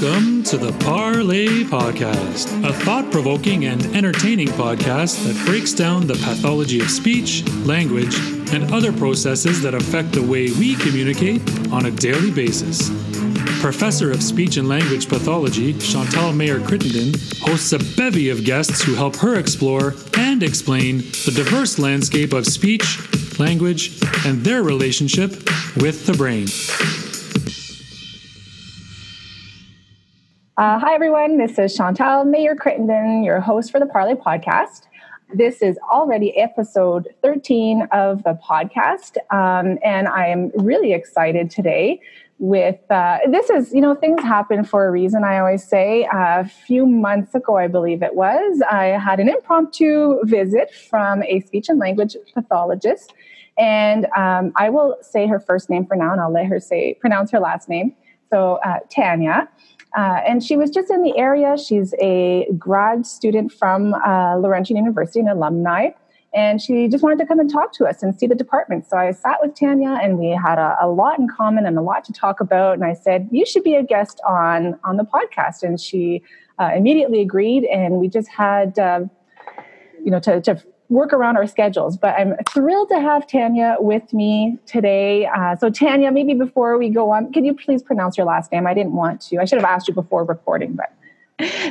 [0.00, 6.14] Welcome to the Parlay Podcast, a thought provoking and entertaining podcast that breaks down the
[6.14, 8.14] pathology of speech, language,
[8.54, 12.88] and other processes that affect the way we communicate on a daily basis.
[13.60, 17.12] Professor of Speech and Language Pathology, Chantal Mayer Crittenden,
[17.42, 22.46] hosts a bevy of guests who help her explore and explain the diverse landscape of
[22.46, 22.98] speech,
[23.38, 25.32] language, and their relationship
[25.76, 26.46] with the brain.
[30.60, 31.38] Uh, hi, everyone.
[31.38, 34.82] This is Chantal Mayer Crittenden, your host for the Parlay podcast.
[35.32, 42.02] This is already episode 13 of the podcast, um, and I am really excited today.
[42.38, 45.24] With uh, this is, you know, things happen for a reason.
[45.24, 46.04] I always say.
[46.04, 51.22] Uh, a few months ago, I believe it was, I had an impromptu visit from
[51.22, 53.14] a speech and language pathologist,
[53.56, 56.98] and um, I will say her first name for now, and I'll let her say
[57.00, 57.94] pronounce her last name.
[58.30, 59.48] So uh, Tanya.
[59.96, 61.56] Uh, and she was just in the area.
[61.56, 65.90] She's a grad student from uh, Laurentian University, an alumni.
[66.32, 68.86] And she just wanted to come and talk to us and see the department.
[68.88, 71.82] So I sat with Tanya and we had a, a lot in common and a
[71.82, 72.74] lot to talk about.
[72.74, 75.64] And I said, You should be a guest on, on the podcast.
[75.64, 76.22] And she
[76.60, 77.64] uh, immediately agreed.
[77.64, 79.00] And we just had, uh,
[80.04, 81.96] you know, to, to work around our schedules.
[81.96, 85.26] But I'm thrilled to have Tanya with me today.
[85.26, 88.66] Uh, so, Tanya, maybe before we go on, can you please pronounce your last name?
[88.66, 89.38] I didn't want to.
[89.38, 90.92] I should have asked you before recording, but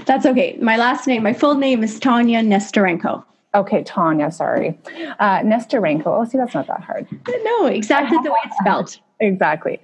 [0.05, 0.57] that's okay.
[0.61, 3.23] My last name, my full name is Tanya Nesterenko.
[3.53, 4.79] Okay, Tanya, sorry.
[5.19, 6.07] Uh, Nesterenko.
[6.07, 7.07] Oh, see, that's not that hard.
[7.43, 8.97] No, exactly the way it's spelled.
[9.19, 9.79] exactly.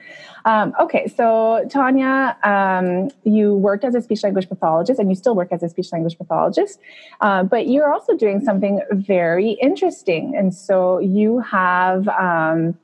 [0.45, 5.35] Um, okay, so Tanya, um, you worked as a speech language pathologist and you still
[5.35, 6.79] work as a speech language pathologist,
[7.21, 10.35] uh, but you're also doing something very interesting.
[10.37, 12.77] And so you have um,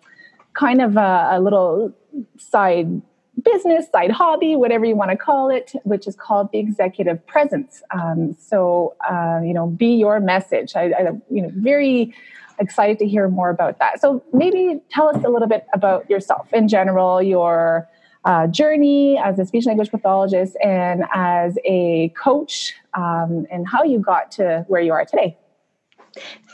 [0.53, 1.94] kind of a, a little
[2.38, 3.02] side
[3.44, 7.81] business, side hobby, whatever you want to call it, which is called the executive presence.
[7.92, 10.75] Um, so, uh, you know, be your message.
[10.75, 12.13] I, I, you know, very
[12.62, 14.00] excited to hear more about that.
[14.00, 17.90] So maybe tell us a little bit about yourself in general, your
[18.24, 24.00] uh, journey as a speech language pathologist and as a coach, um, and how you
[24.00, 25.38] got to where you are today.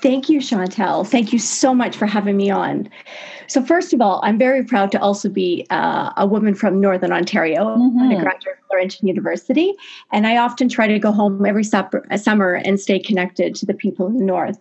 [0.03, 1.03] Thank you, Chantal.
[1.03, 2.89] Thank you so much for having me on.
[3.47, 7.11] So, first of all, I'm very proud to also be uh, a woman from Northern
[7.11, 8.11] Ontario, mm-hmm.
[8.11, 9.73] a graduate of Laurentian University,
[10.11, 14.05] and I often try to go home every summer and stay connected to the people
[14.05, 14.59] in the North.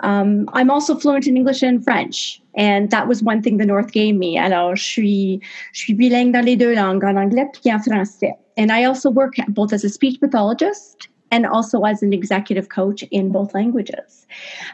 [0.00, 3.92] Um, I'm also fluent in English and French, and that was one thing the North
[3.92, 4.36] gave me.
[4.36, 5.40] Alors, je suis,
[5.72, 8.32] je suis bilingue dans les deux langues, en anglais en français.
[8.56, 13.02] And I also work both as a speech pathologist and also as an executive coach
[13.10, 14.26] in both languages.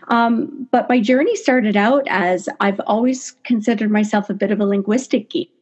[0.09, 4.67] Um, but my journey started out as I've always considered myself a bit of a
[4.67, 5.53] linguistic geek.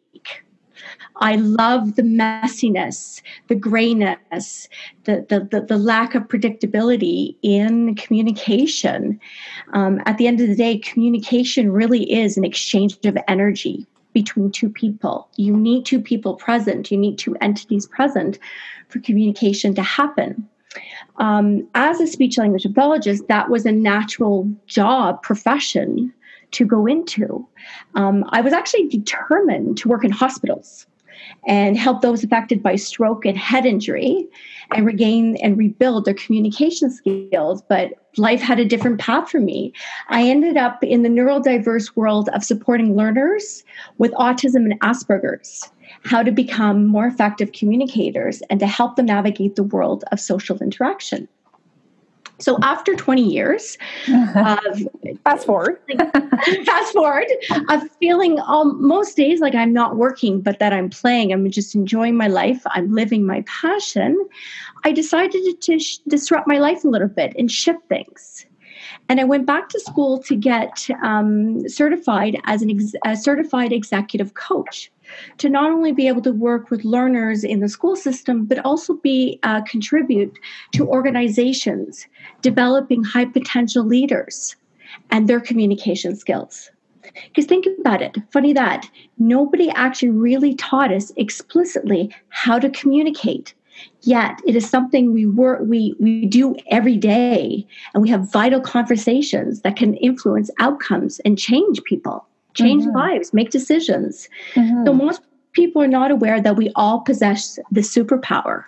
[1.20, 4.68] I love the messiness, the grayness,
[5.04, 9.18] the, the, the, the lack of predictability in communication.
[9.72, 14.50] Um, at the end of the day, communication really is an exchange of energy between
[14.50, 15.28] two people.
[15.36, 18.38] You need two people present, you need two entities present
[18.88, 20.48] for communication to happen.
[21.16, 26.12] Um, as a speech language pathologist, that was a natural job, profession
[26.52, 27.46] to go into.
[27.94, 30.86] Um, I was actually determined to work in hospitals
[31.46, 34.26] and help those affected by stroke and head injury
[34.74, 37.62] and regain and rebuild their communication skills.
[37.68, 39.72] But life had a different path for me.
[40.08, 43.64] I ended up in the neurodiverse world of supporting learners
[43.98, 45.70] with autism and Asperger's,
[46.02, 50.58] how to become more effective communicators and to help them navigate the world of social
[50.58, 51.28] interaction.
[52.38, 54.82] So after 20 years of
[55.24, 55.80] fast forward,
[56.64, 57.26] fast forward
[57.70, 61.74] of feeling um, most days like I'm not working, but that I'm playing, I'm just
[61.74, 64.18] enjoying my life, I'm living my passion,
[64.84, 68.46] I decided to sh- disrupt my life a little bit and shift things.
[69.08, 73.72] And I went back to school to get um, certified as an ex- a certified
[73.72, 74.90] executive coach
[75.38, 78.94] to not only be able to work with learners in the school system, but also
[78.94, 80.36] be uh, contribute
[80.72, 82.06] to organizations
[82.42, 84.56] developing high potential leaders
[85.10, 86.70] and their communication skills.
[87.28, 93.54] Because think about it, funny that nobody actually really taught us explicitly how to communicate.
[94.02, 98.60] Yet it is something we work we we do every day and we have vital
[98.60, 102.26] conversations that can influence outcomes and change people
[102.56, 102.96] change mm-hmm.
[102.96, 104.28] lives, make decisions.
[104.54, 104.86] Mm-hmm.
[104.86, 105.20] So most
[105.52, 108.64] people are not aware that we all possess the superpower.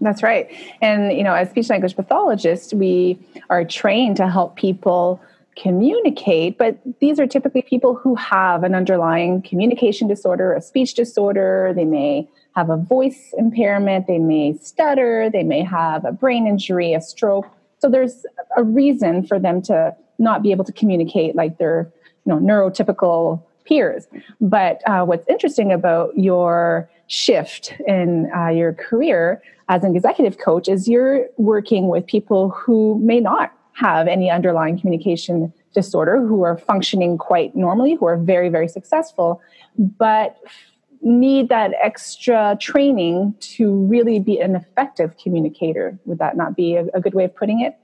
[0.00, 0.50] That's right.
[0.80, 3.18] And, you know, as speech language pathologists, we
[3.50, 5.20] are trained to help people
[5.56, 11.72] communicate, but these are typically people who have an underlying communication disorder, a speech disorder.
[11.76, 12.26] They may
[12.60, 17.46] have a voice impairment, they may stutter, they may have a brain injury, a stroke.
[17.78, 21.90] So there's a reason for them to not be able to communicate like their
[22.26, 24.06] you know neurotypical peers.
[24.42, 30.68] But uh, what's interesting about your shift in uh, your career as an executive coach
[30.68, 36.58] is you're working with people who may not have any underlying communication disorder, who are
[36.58, 39.40] functioning quite normally, who are very, very successful,
[39.78, 40.36] but
[41.02, 45.98] need that extra training to really be an effective communicator.
[46.04, 47.76] Would that not be a, a good way of putting it?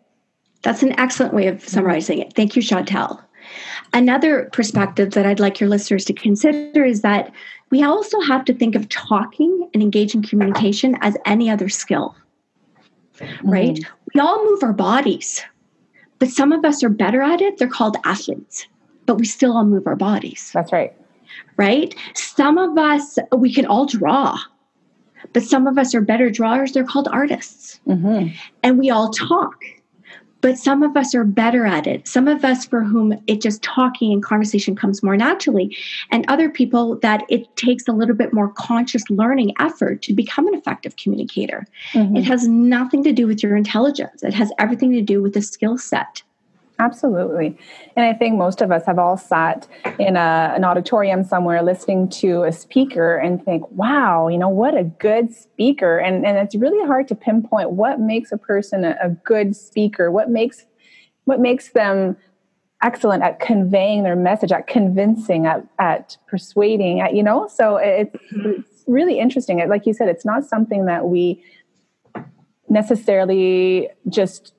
[0.63, 2.35] That's an excellent way of summarizing it.
[2.35, 3.21] Thank you, Chantal.
[3.93, 7.33] Another perspective that I'd like your listeners to consider is that
[7.71, 12.17] we also have to think of talking and engaging communication as any other skill,
[13.19, 13.49] mm-hmm.
[13.49, 13.79] right?
[14.15, 15.43] We all move our bodies,
[16.19, 17.59] but some of us are better at it.
[17.59, 18.67] They're called athletes,
[19.07, 20.51] but we still all move our bodies.
[20.53, 20.93] That's right.
[21.57, 21.95] Right?
[22.15, 24.39] Some of us, we can all draw,
[25.33, 26.73] but some of us are better drawers.
[26.73, 27.81] They're called artists.
[27.87, 28.35] Mm-hmm.
[28.63, 29.55] And we all talk
[30.47, 32.07] but some of us are better at it.
[32.07, 35.77] Some of us for whom it just talking and conversation comes more naturally,
[36.13, 40.47] and other people that it takes a little bit more conscious learning effort to become
[40.47, 41.67] an effective communicator.
[41.93, 42.17] Mm-hmm.
[42.17, 45.43] It has nothing to do with your intelligence, it has everything to do with the
[45.43, 46.23] skill set.
[46.79, 47.57] Absolutely.
[47.97, 49.67] And I think most of us have all sat
[49.99, 54.77] in a, an auditorium somewhere listening to a speaker and think, wow, you know, what
[54.77, 55.97] a good speaker.
[55.99, 60.11] And, and it's really hard to pinpoint what makes a person a, a good speaker,
[60.11, 60.67] what makes
[61.25, 62.17] what makes them
[62.83, 68.15] excellent at conveying their message, at convincing, at, at persuading, at, you know, so it's,
[68.33, 68.61] mm-hmm.
[68.61, 69.67] it's really interesting.
[69.69, 71.43] Like you said, it's not something that we
[72.69, 74.53] necessarily just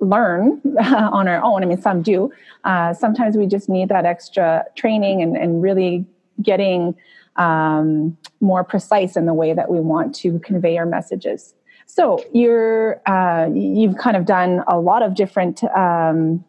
[0.00, 1.62] learn on our own.
[1.62, 2.30] I mean, some do.
[2.64, 6.04] Uh, sometimes we just need that extra training and, and really
[6.42, 6.94] getting
[7.36, 11.54] um, more precise in the way that we want to convey our messages.
[11.86, 16.44] So you're uh, you've kind of done a lot of different um,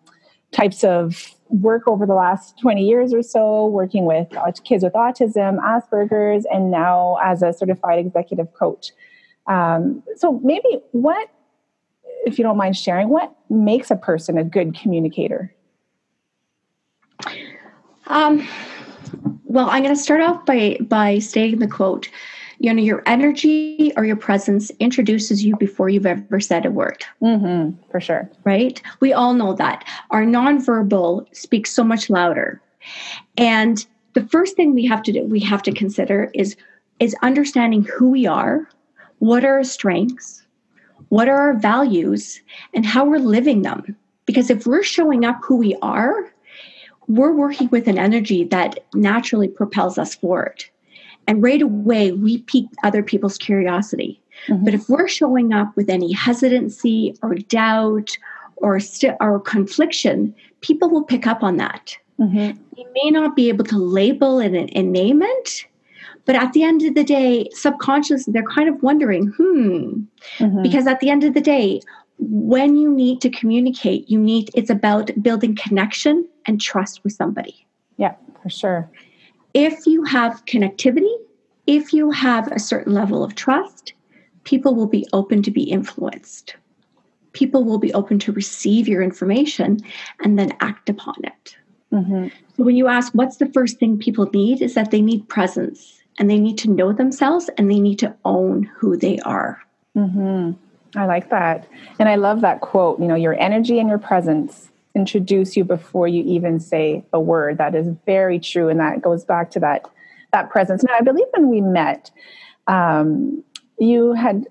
[0.52, 4.28] types of work over the last 20 years or so, working with
[4.64, 8.92] kids with autism, Asperger's, and now as a certified executive coach.
[9.46, 11.30] Um, so maybe what
[12.26, 15.54] if you don't mind sharing, what makes a person a good communicator?
[18.08, 18.48] Um,
[19.46, 22.10] well, I'm going to start off by by stating the quote.
[22.60, 27.06] You know, your energy or your presence introduces you before you've ever said a word.
[27.22, 28.30] Mm-hmm, for sure.
[28.46, 28.82] Right?
[29.00, 29.86] We all know that.
[30.10, 32.60] Our nonverbal speaks so much louder.
[33.38, 36.56] And the first thing we have to do, we have to consider is
[37.00, 38.68] is understanding who we are,
[39.20, 40.47] what are our strengths,
[41.10, 42.42] what are our values
[42.74, 43.96] and how we're living them.
[44.26, 46.32] Because if we're showing up who we are,
[47.08, 50.66] we're working with an energy that naturally propels us forward.
[51.28, 54.22] And right away, we pique other people's curiosity.
[54.48, 54.66] Mm-hmm.
[54.66, 58.18] But if we're showing up with any hesitancy or doubt
[58.58, 61.96] or, st- or confliction, people will pick up on that.
[62.20, 62.62] Mm-hmm.
[62.76, 65.66] They may not be able to label it and, and name it,
[66.28, 70.02] but at the end of the day, subconsciously, they're kind of wondering, hmm,
[70.38, 70.62] mm-hmm.
[70.62, 71.80] because at the end of the day,
[72.20, 77.66] when you need to communicate, you need, it's about building connection and trust with somebody.
[77.96, 78.92] Yeah, for sure.
[79.54, 81.16] If you have connectivity,
[81.66, 83.94] if you have a certain level of trust,
[84.44, 86.58] people will be open to be influenced.
[87.32, 89.80] People will be open to receive your information
[90.24, 91.56] and then act upon it.
[91.94, 92.28] Mm-hmm.
[92.58, 95.97] So when you ask what's the first thing people need, is that they need presence
[96.18, 99.62] and they need to know themselves and they need to own who they are.
[99.96, 100.52] Mm-hmm.
[100.98, 101.68] I like that.
[102.00, 106.08] And I love that quote you know, your energy and your presence introduce you before
[106.08, 107.58] you even say a word.
[107.60, 108.70] That is very true.
[108.70, 109.86] And that goes back to that,
[110.34, 110.84] that presence.
[110.84, 112.10] Now, I believe when we met,
[112.68, 113.44] um,
[113.80, 114.48] you had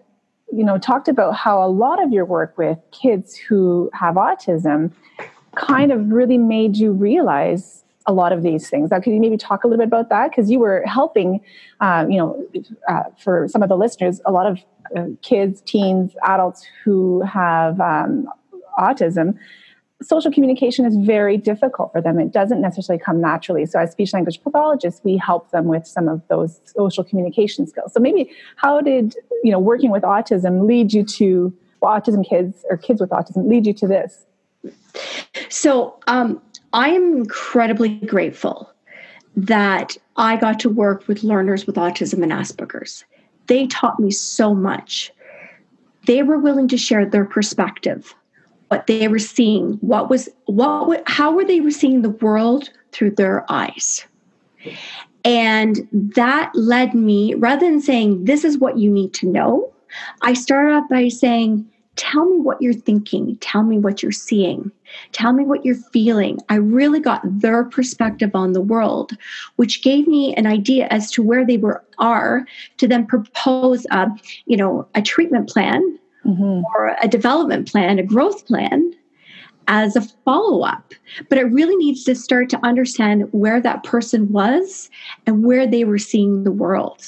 [0.53, 4.93] you know talked about how a lot of your work with kids who have autism
[5.55, 8.91] kind of really made you realize a lot of these things.
[8.91, 10.31] Now, could you maybe talk a little bit about that?
[10.31, 11.41] Because you were helping,
[11.81, 12.47] um, you know,
[12.89, 14.61] uh, for some of the listeners, a lot of
[14.97, 18.29] uh, kids, teens, adults who have um,
[18.79, 19.37] autism.
[20.03, 22.21] Social communication is very difficult for them.
[22.21, 23.65] It doesn't necessarily come naturally.
[23.67, 27.95] So, as speech language pathologists, we help them with some of those social communication skills.
[27.95, 32.65] So, maybe how did you know working with autism lead you to well, autism kids
[32.69, 34.27] or kids with autism lead you to this?
[35.49, 36.43] So, um,
[36.76, 38.71] I am incredibly grateful
[39.35, 43.02] that I got to work with learners with autism and Asperger's.
[43.47, 45.11] They taught me so much.
[46.06, 48.14] They were willing to share their perspective.
[48.68, 53.45] what they were seeing what was what how were they seeing the world through their
[53.49, 54.04] eyes
[55.25, 59.73] and that led me rather than saying this is what you need to know
[60.23, 61.64] i started off by saying
[61.97, 64.71] tell me what you're thinking tell me what you're seeing
[65.12, 69.17] tell me what you're feeling i really got their perspective on the world
[69.57, 74.07] which gave me an idea as to where they were are to then propose a
[74.47, 76.62] you know a treatment plan mm-hmm.
[76.75, 78.93] or a development plan, a growth plan
[79.69, 80.93] as a follow up.
[81.29, 84.91] But it really needs to start to understand where that person was
[85.26, 87.03] and where they were seeing the world.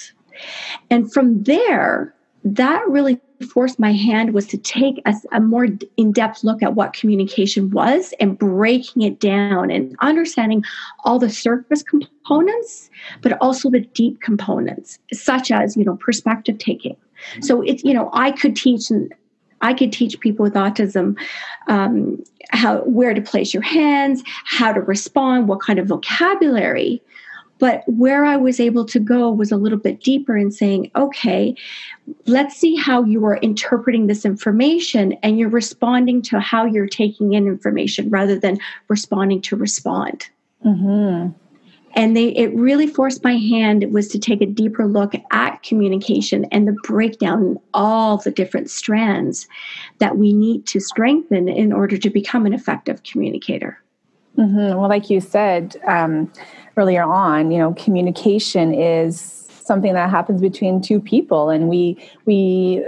[0.91, 2.15] And from there,
[2.45, 3.21] that really
[3.53, 8.13] forced my hand was to take a, a more in-depth look at what communication was
[8.21, 10.63] and breaking it down and understanding
[11.05, 12.91] all the surface components
[13.23, 16.97] but also the deep components such as you know perspective taking
[17.41, 18.91] so it's you know I could teach
[19.61, 21.19] I could teach people with autism
[21.67, 27.03] um, how where to place your hands, how to respond, what kind of vocabulary.
[27.59, 31.55] But where I was able to go was a little bit deeper in saying, okay,
[32.27, 37.33] let's see how you are interpreting this information and you're responding to how you're taking
[37.33, 40.29] in information rather than responding to respond.
[40.65, 41.31] Mm-hmm
[41.95, 46.45] and they it really forced my hand was to take a deeper look at communication
[46.47, 49.49] and the breakdown in all the different strands
[49.99, 53.83] that we need to strengthen in order to become an effective communicator
[54.39, 54.79] mm-hmm.
[54.79, 56.33] well like you said um,
[56.77, 59.21] earlier on you know communication is
[59.65, 62.85] something that happens between two people and we we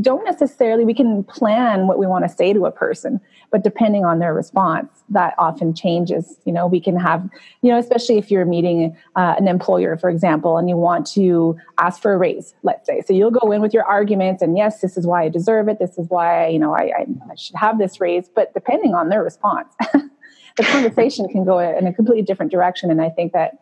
[0.00, 3.20] don't necessarily we can plan what we want to say to a person
[3.54, 6.36] but depending on their response that often changes.
[6.44, 7.28] You know we can have
[7.62, 11.56] you know especially if you're meeting uh, an employer for example and you want to
[11.78, 13.00] ask for a raise let's say.
[13.06, 15.78] So you'll go in with your arguments and yes this is why i deserve it.
[15.78, 19.08] This is why you know i, I, I should have this raise but depending on
[19.08, 19.72] their response
[20.56, 22.90] the conversation can go in a completely different direction.
[22.90, 23.58] And i think that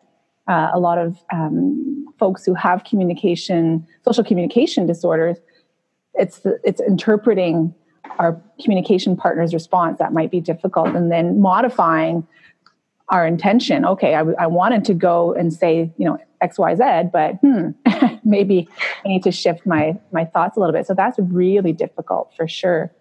[0.48, 5.38] uh, a lot of um, folks who have communication social communication disorders
[6.14, 7.74] it's the, it's interpreting
[8.18, 12.26] our communication partner's response that might be difficult and then modifying
[13.08, 13.84] our intention.
[13.84, 17.70] Okay I, wanted to go and say you know xyz but hmm,
[18.24, 18.68] maybe
[19.04, 20.86] i need to shift my my thoughts a little bit.
[20.86, 22.92] So that's really difficult for sure.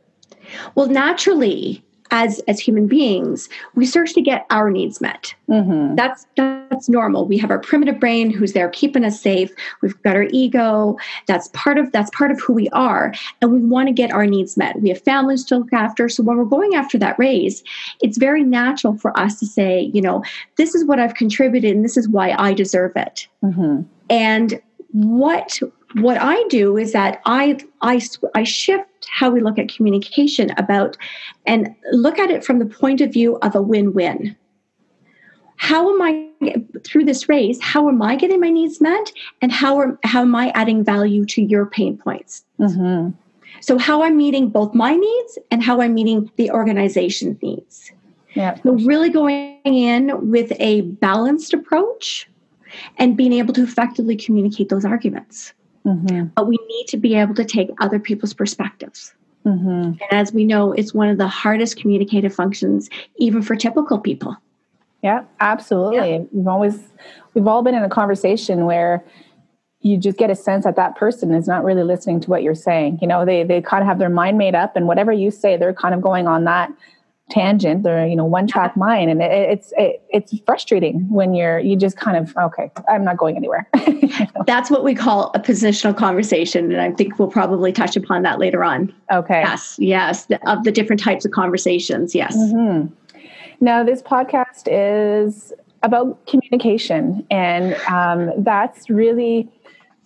[0.76, 5.34] Well naturally as as human beings we search to get our needs met.
[5.50, 5.96] Mm-hmm.
[5.96, 7.26] that's that's normal.
[7.26, 9.52] We have our primitive brain who's there keeping us safe.
[9.82, 10.98] We've got our ego.
[11.28, 13.14] That's part of that's part of who we are.
[13.42, 14.80] And we want to get our needs met.
[14.82, 16.08] We have families to look after.
[16.08, 17.64] So when we're going after that raise
[18.02, 20.24] it's very natural for us to say you know
[20.58, 23.28] this is what i've contributed and this is why i deserve it.
[23.44, 23.82] Mm-hmm.
[24.10, 24.62] and
[24.94, 25.60] what
[25.96, 28.02] what I do is that I I
[28.36, 30.98] I shift how we look at communication about
[31.46, 34.36] and look at it from the point of view of a win-win.
[35.58, 36.30] How am I
[36.84, 37.60] through this race?
[37.62, 41.26] How am I getting my needs met, and how are how am I adding value
[41.26, 42.44] to your pain points?
[42.60, 43.12] Mm-hmm.
[43.60, 47.92] So how I'm meeting both my needs and how I'm meeting the organization's needs.
[48.34, 48.56] Yeah.
[48.64, 52.30] So really going in with a balanced approach
[52.98, 55.54] and being able to effectively communicate those arguments.
[55.86, 56.26] Mm-hmm.
[56.36, 59.14] But we need to be able to take other people's perspectives.
[59.46, 59.70] Mm-hmm.
[59.70, 64.38] And as we know, it's one of the hardest communicative functions, even for typical people.
[65.02, 66.12] Yeah, absolutely.
[66.12, 66.24] Yeah.
[66.32, 66.80] We've always,
[67.34, 69.04] we've all been in a conversation where
[69.80, 72.54] you just get a sense that that person is not really listening to what you're
[72.54, 73.00] saying.
[73.02, 75.58] You know, they they kind of have their mind made up, and whatever you say,
[75.58, 76.72] they're kind of going on that
[77.32, 81.60] tangent they're you know one track mind and it, it's it, it's frustrating when you're
[81.60, 83.68] you just kind of okay i'm not going anywhere.
[84.46, 88.38] That's what we call a positional conversation and i think we'll probably touch upon that
[88.40, 88.94] later on.
[89.12, 89.42] Okay.
[89.42, 92.36] Yes yes of the different types of conversations yes.
[92.36, 92.94] Mm-hmm.
[93.62, 99.50] now this podcast is about communication and um, that's really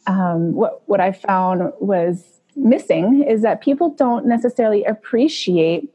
[0.08, 5.90] um, what what i found was missing is that people don't necessarily appreciate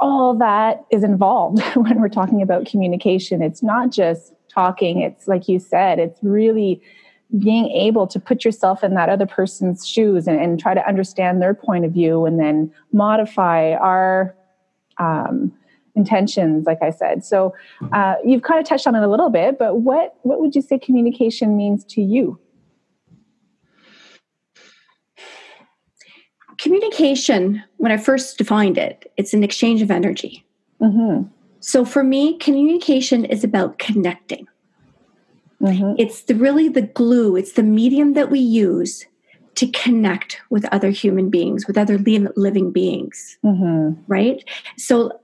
[0.00, 3.42] all that is involved when we're talking about communication.
[3.42, 6.82] It's not just talking, it's like you said, it's really
[7.38, 11.40] being able to put yourself in that other person's shoes and, and try to understand
[11.40, 14.34] their point of view and then modify our
[14.98, 15.52] um,
[15.94, 17.24] intentions like i said.
[17.24, 17.54] So
[17.92, 20.62] uh, you've kind of touched on it a little bit but what what would you
[20.62, 22.38] say communication means to you
[26.60, 30.44] communication, when I first defined it, it's an exchange of energy.
[30.80, 31.26] Mm-hmm.
[31.60, 34.46] So for me, communication is about connecting.
[35.60, 35.94] Mm-hmm.
[35.98, 39.06] It's the, really the glue, it's the medium that we use
[39.56, 44.00] to connect with other human beings, with other living beings, mm-hmm.
[44.06, 44.42] right?
[44.76, 45.20] So,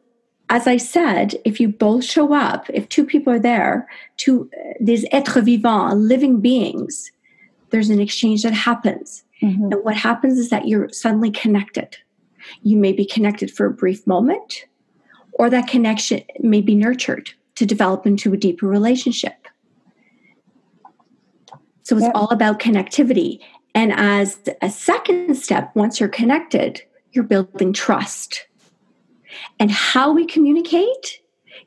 [0.49, 4.49] as I said, if you both show up, if two people are there, two
[4.81, 7.11] these êtres vivants, living beings,
[7.71, 9.25] there's an exchange that happens.
[9.43, 9.73] Mm-hmm.
[9.73, 11.97] And what happens is that you're suddenly connected.
[12.63, 14.67] You may be connected for a brief moment,
[15.33, 19.49] or that connection may be nurtured to develop into a deeper relationship.
[21.83, 23.41] So it's all about connectivity.
[23.75, 28.47] And as a second step, once you're connected, you're building trust.
[29.61, 31.21] And how we communicate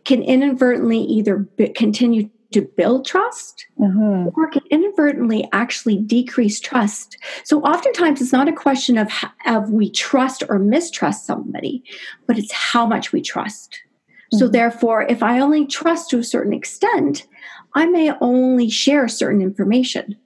[0.06, 4.30] can inadvertently either continue to build trust mm-hmm.
[4.36, 7.18] or can inadvertently actually decrease trust.
[7.44, 9.12] So oftentimes it's not a question of,
[9.46, 11.84] of we trust or mistrust somebody,
[12.26, 13.74] but it's how much we trust.
[13.74, 14.38] Mm-hmm.
[14.38, 17.28] So therefore, if I only trust to a certain extent,
[17.76, 20.18] I may only share certain information.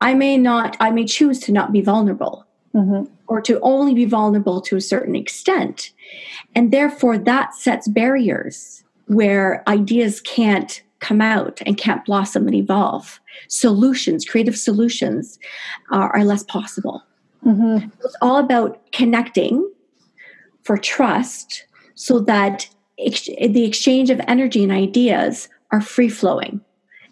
[0.00, 2.44] I may not, I may choose to not be vulnerable.
[2.74, 3.10] Mm-hmm.
[3.28, 5.90] Or to only be vulnerable to a certain extent.
[6.54, 13.20] And therefore, that sets barriers where ideas can't come out and can't blossom and evolve.
[13.48, 15.38] Solutions, creative solutions,
[15.90, 17.02] are, are less possible.
[17.44, 17.88] Mm-hmm.
[18.04, 19.70] It's all about connecting
[20.62, 21.64] for trust
[21.94, 26.60] so that ex- the exchange of energy and ideas are free flowing.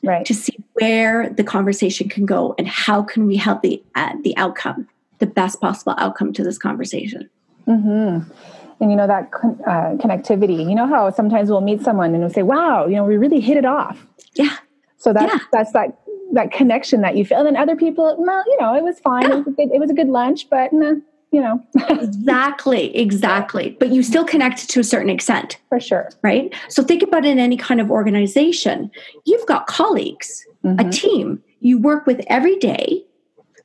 [0.03, 0.27] Right.
[0.27, 4.37] To see where the conversation can go and how can we help the uh, the
[4.37, 4.87] outcome,
[5.19, 7.29] the best possible outcome to this conversation.
[7.67, 8.31] Mm-hmm
[8.81, 9.31] and you know that
[9.67, 10.69] uh, connectivity.
[10.69, 13.41] You know how sometimes we'll meet someone and we'll say wow you know we really
[13.41, 14.07] hit it off.
[14.35, 14.57] Yeah.
[14.97, 15.41] So that's yeah.
[15.53, 15.99] that's that
[16.33, 17.39] that connection that you feel.
[17.39, 19.23] And then other people well you know it was fine.
[19.23, 19.39] Yeah.
[19.39, 20.95] it, was a good, it was a good lunch but nah,
[21.33, 21.63] you know.
[21.91, 23.77] Exactly exactly.
[23.79, 25.59] But you still connect to a certain extent.
[25.69, 26.11] For sure.
[26.23, 26.55] Right?
[26.69, 28.91] So think about in any kind of organization.
[29.25, 30.87] You've got colleagues mm-hmm.
[30.87, 31.43] a team.
[31.61, 33.05] You work with every day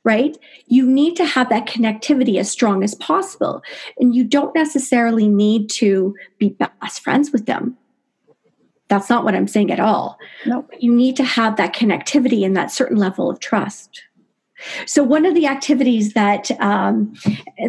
[0.04, 0.36] right?
[0.66, 3.62] You need to have that connectivity as strong as possible.
[3.98, 7.76] And you don't necessarily need to be best friends with them.
[8.88, 10.18] That's not what I'm saying at all.
[10.44, 10.68] No.
[10.78, 14.02] You need to have that connectivity and that certain level of trust.
[14.86, 17.14] So one of the activities that um,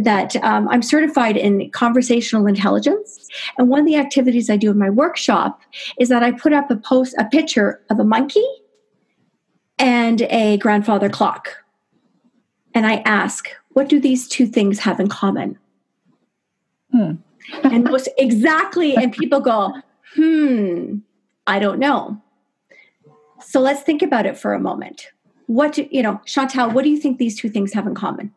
[0.02, 4.78] that um, I'm certified in conversational intelligence, and one of the activities I do in
[4.78, 5.60] my workshop
[6.00, 8.46] is that I put up a post, a picture of a monkey
[9.80, 11.63] and a grandfather clock
[12.74, 15.58] and I ask, what do these two things have in common?
[16.92, 17.14] Hmm.
[17.64, 19.74] and most exactly, and people go,
[20.16, 20.98] hmm,
[21.48, 22.22] I don't know.
[23.42, 25.08] So let's think about it for a moment.
[25.48, 28.34] What do, you know, Chantal, what do you think these two things have in common?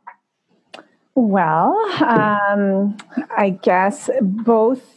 [1.15, 2.97] Well, um,
[3.37, 4.96] I guess both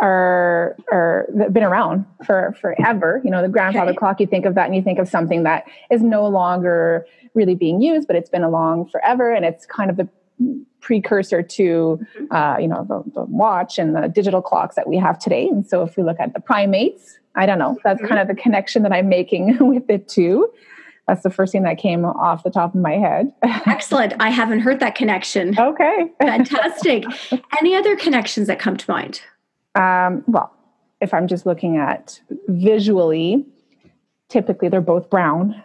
[0.00, 3.20] are are been around for forever.
[3.24, 3.98] You know, the grandfather okay.
[3.98, 4.20] clock.
[4.20, 7.80] You think of that, and you think of something that is no longer really being
[7.80, 10.08] used, but it's been along forever, and it's kind of the
[10.80, 12.34] precursor to mm-hmm.
[12.34, 15.46] uh, you know the, the, watch and the digital clocks that we have today.
[15.48, 17.78] And so, if we look at the primates, I don't know.
[17.84, 18.08] That's mm-hmm.
[18.08, 20.50] kind of the connection that I'm making with it too.
[21.08, 23.32] That's the first thing that came off the top of my head.
[23.42, 24.14] Excellent.
[24.20, 25.58] I haven't heard that connection.
[25.58, 26.10] Okay.
[26.20, 27.04] Fantastic.
[27.58, 29.20] Any other connections that come to mind?
[29.74, 30.54] Um, well,
[31.00, 33.44] if I'm just looking at visually,
[34.28, 35.62] typically they're both brown.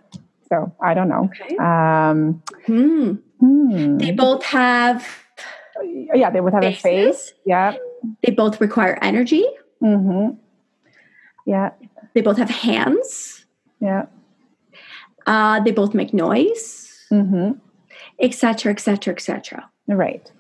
[0.50, 1.30] So I don't know.
[1.42, 1.58] Okay.
[1.58, 3.14] Um, hmm.
[3.40, 3.98] Hmm.
[3.98, 5.08] They both have.
[5.84, 6.80] Yeah, they both have faces.
[6.80, 7.34] a face.
[7.46, 7.76] Yeah.
[8.24, 9.46] They both require energy.
[9.84, 10.36] Mm-hmm.
[11.46, 11.72] Yeah.
[12.14, 13.46] They both have hands.
[13.80, 14.06] Yeah.
[15.26, 17.06] Uh, they both make noise.
[17.12, 17.52] Mm-hmm.
[18.20, 18.72] Etc.
[18.72, 19.14] Etc.
[19.14, 19.70] Etc.
[19.88, 20.32] Right.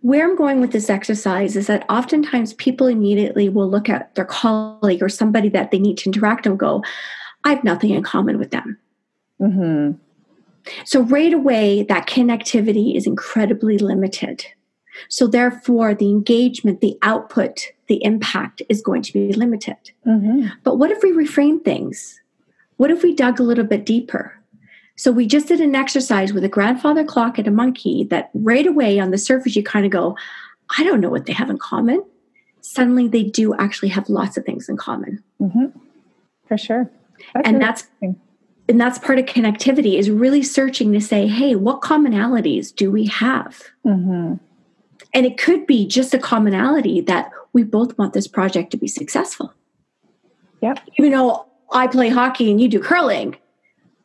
[0.00, 4.24] Where I'm going with this exercise is that oftentimes people immediately will look at their
[4.24, 6.82] colleague or somebody that they need to interact and go,
[7.44, 8.78] I have nothing in common with them.
[9.40, 9.92] Mm-hmm.
[10.84, 14.44] So, right away, that connectivity is incredibly limited.
[15.08, 19.76] So, therefore, the engagement, the output, the impact is going to be limited.
[20.06, 20.48] Mm-hmm.
[20.64, 22.20] But what if we reframe things?
[22.78, 24.35] What if we dug a little bit deeper?
[24.96, 28.66] So we just did an exercise with a grandfather clock and a monkey that right
[28.66, 30.16] away on the surface you kind of go,
[30.76, 32.02] I don't know what they have in common.
[32.62, 35.22] Suddenly they do actually have lots of things in common.
[35.40, 35.78] Mm-hmm.
[36.48, 36.90] For sure.
[37.34, 37.86] That's and that's
[38.68, 43.06] and that's part of connectivity is really searching to say, hey, what commonalities do we
[43.06, 43.62] have?
[43.84, 44.34] Mm-hmm.
[45.14, 48.88] And it could be just a commonality that we both want this project to be
[48.88, 49.52] successful.
[50.62, 50.80] Yep.
[50.98, 53.36] Even though I play hockey and you do curling,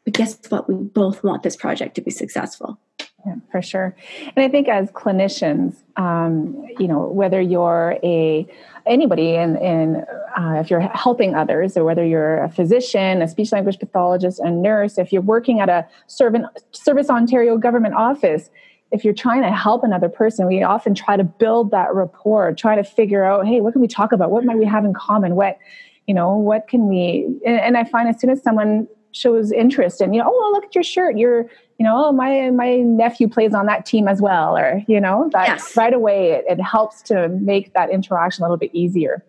[0.04, 0.68] but guess what?
[0.68, 2.80] We both want this project to be successful.
[3.26, 3.96] Yeah, for sure.
[4.36, 8.48] And I think as clinicians, um, you know, whether you're a
[8.88, 9.98] anybody in, in
[10.36, 14.50] uh, if you're helping others, or whether you're a physician, a speech language pathologist, a
[14.50, 18.50] nurse, if you're working at a servant, Service Ontario government office,
[18.92, 22.76] if you're trying to help another person, we often try to build that rapport, try
[22.76, 24.32] to figure out, hey, what can we talk about?
[24.32, 25.36] What might we have in common?
[25.36, 25.60] What,
[26.08, 27.28] you know, what can we?
[27.46, 30.65] And, and I find as soon as someone shows interest in, you know, oh, look
[30.65, 31.41] at your shirt, you're,
[31.78, 35.30] you know, oh, my my nephew plays on that team as well, or you know,
[35.34, 35.76] that yes.
[35.76, 39.24] right away it, it helps to make that interaction a little bit easier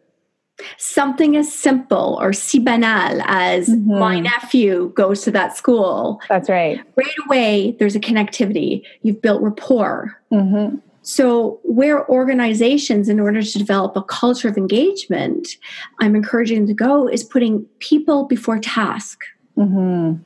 [0.78, 3.98] something as simple or si banal as mm-hmm.
[3.98, 6.20] my nephew goes to that school.
[6.28, 6.80] That's right.
[6.96, 8.82] Right away, there's a connectivity.
[9.02, 10.16] You've built rapport.
[10.32, 10.76] Mm-hmm.
[11.04, 15.56] So, where organizations, in order to develop a culture of engagement,
[16.00, 19.24] I'm encouraging them to go is putting people before task.
[19.56, 20.22] Mm-hmm.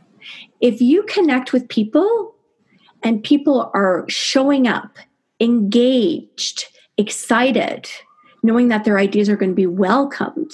[0.61, 2.35] If you connect with people
[3.03, 4.99] and people are showing up,
[5.41, 7.89] engaged, excited,
[8.43, 10.53] knowing that their ideas are going to be welcomed,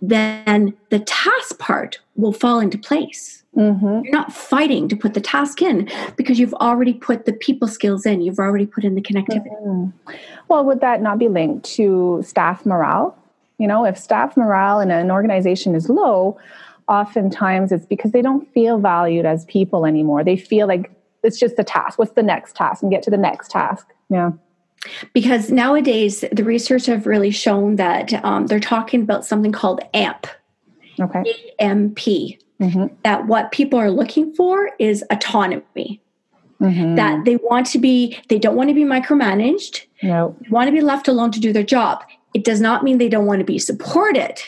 [0.00, 3.42] then the task part will fall into place.
[3.56, 4.04] Mm-hmm.
[4.04, 8.04] You're not fighting to put the task in because you've already put the people skills
[8.04, 8.20] in.
[8.20, 9.48] You've already put in the connectivity.
[9.62, 10.14] Mm-hmm.
[10.48, 13.16] Well, would that not be linked to staff morale?
[13.58, 16.36] You know, if staff morale in an organization is low,
[16.88, 20.24] oftentimes it's because they don't feel valued as people anymore.
[20.24, 20.90] They feel like
[21.22, 21.98] it's just a task.
[21.98, 22.82] What's the next task?
[22.82, 23.86] And get to the next task.
[24.10, 24.32] Yeah
[25.12, 30.26] because nowadays the research have really shown that um, they're talking about something called AMP.
[31.00, 31.22] Okay.
[31.58, 31.96] AMP.
[31.96, 32.86] Mm-hmm.
[33.02, 36.00] That what people are looking for is autonomy.
[36.60, 36.94] Mm-hmm.
[36.94, 39.84] That they want to be, they don't want to be micromanaged.
[40.02, 40.36] No.
[40.40, 42.04] They want to be left alone to do their job.
[42.32, 44.40] It does not mean they don't want to be supported.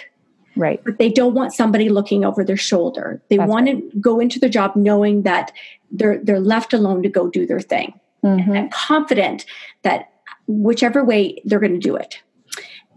[0.57, 0.83] Right.
[0.85, 3.23] But they don't want somebody looking over their shoulder.
[3.29, 3.90] They That's want right.
[3.90, 5.53] to go into their job knowing that
[5.90, 7.99] they're they're left alone to go do their thing.
[8.25, 8.57] Mm-hmm.
[8.57, 9.45] And confident
[9.83, 10.11] that
[10.49, 12.23] whichever way they're going to do it.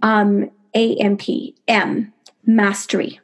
[0.01, 1.21] Um, AMP,
[1.67, 2.13] M,
[2.45, 3.19] mastery.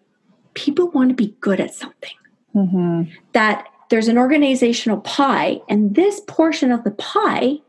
[0.53, 2.11] People want to be good at something.
[2.53, 3.03] Mm-hmm.
[3.33, 7.59] That there's an organizational pie, and this portion of the pie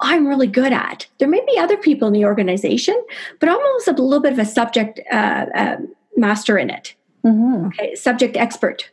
[0.00, 1.06] I'm really good at.
[1.18, 3.00] There may be other people in the organization,
[3.38, 5.76] but I'm almost a little bit of a subject uh, uh,
[6.16, 6.94] master in it.
[7.24, 7.66] Mm-hmm.
[7.66, 8.90] Okay, subject expert.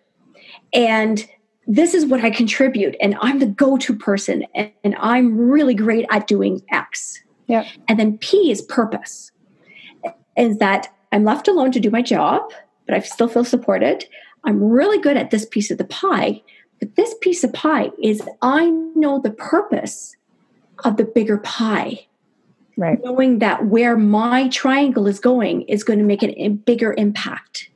[0.73, 1.27] And
[1.67, 5.73] this is what I contribute, and I'm the go to person, and, and, I'm really
[5.73, 7.21] great at doing X.
[7.47, 7.67] Yeah.
[7.89, 9.31] And then P is purpose,
[10.37, 12.41] is that I'm left alone to do my job,
[12.85, 14.05] but I still feel supported.
[14.45, 16.41] I'm really good at this piece of the pie,
[16.79, 20.15] but this piece of pie is I know the purpose
[20.85, 22.06] of the bigger pie.
[22.77, 23.03] Right.
[23.03, 27.69] Knowing that where my triangle is going is going to make a bigger impact.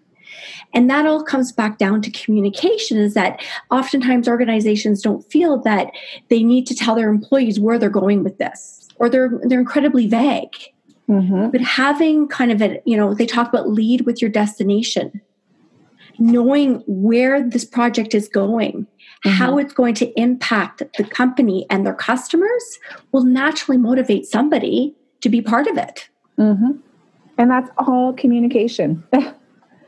[0.73, 5.91] And that all comes back down to communication is that oftentimes organizations don't feel that
[6.29, 10.07] they need to tell their employees where they're going with this or they're they're incredibly
[10.07, 10.55] vague.
[11.09, 11.49] Mm-hmm.
[11.49, 15.19] But having kind of a, you know, they talk about lead with your destination.
[16.19, 18.85] Knowing where this project is going,
[19.25, 19.38] mm-hmm.
[19.38, 22.79] how it's going to impact the company and their customers
[23.12, 26.10] will naturally motivate somebody to be part of it.
[26.38, 26.71] Mm-hmm.
[27.38, 29.03] And that's all communication.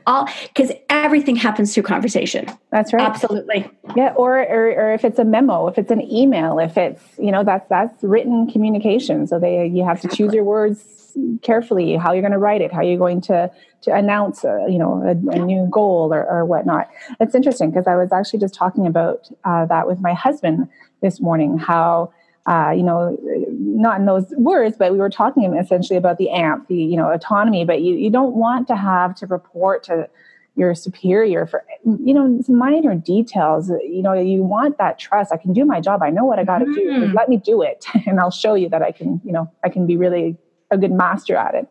[0.06, 5.20] all because everything happens through conversation that's right absolutely yeah or, or or if it's
[5.20, 9.40] a memo if it's an email if it's you know that's that's written communication so
[9.40, 12.82] they you have to choose your words carefully how you're going to write it how
[12.82, 13.50] you're going to
[13.84, 17.88] to announce a, you know a, a new goal or, or whatnot it's interesting because
[17.88, 20.68] i was actually just talking about uh, that with my husband
[21.02, 22.12] this morning how
[22.46, 23.18] uh, you know,
[23.52, 27.10] not in those words, but we were talking essentially about the AMP, the you know
[27.10, 27.64] autonomy.
[27.64, 30.10] But you, you don't want to have to report to
[30.56, 33.70] your superior for you know minor details.
[33.70, 35.32] You know, you want that trust.
[35.32, 36.02] I can do my job.
[36.04, 37.06] I know what I got to mm-hmm.
[37.06, 37.14] do.
[37.14, 39.22] Let me do it, and I'll show you that I can.
[39.24, 40.38] You know, I can be really
[40.70, 41.68] a good master at it.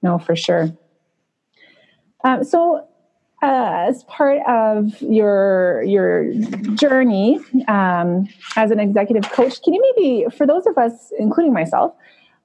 [0.00, 0.70] No, for sure.
[2.26, 2.84] Um, so
[3.40, 6.34] uh, as part of your your
[6.74, 11.94] journey um, as an executive coach, can you maybe, for those of us, including myself,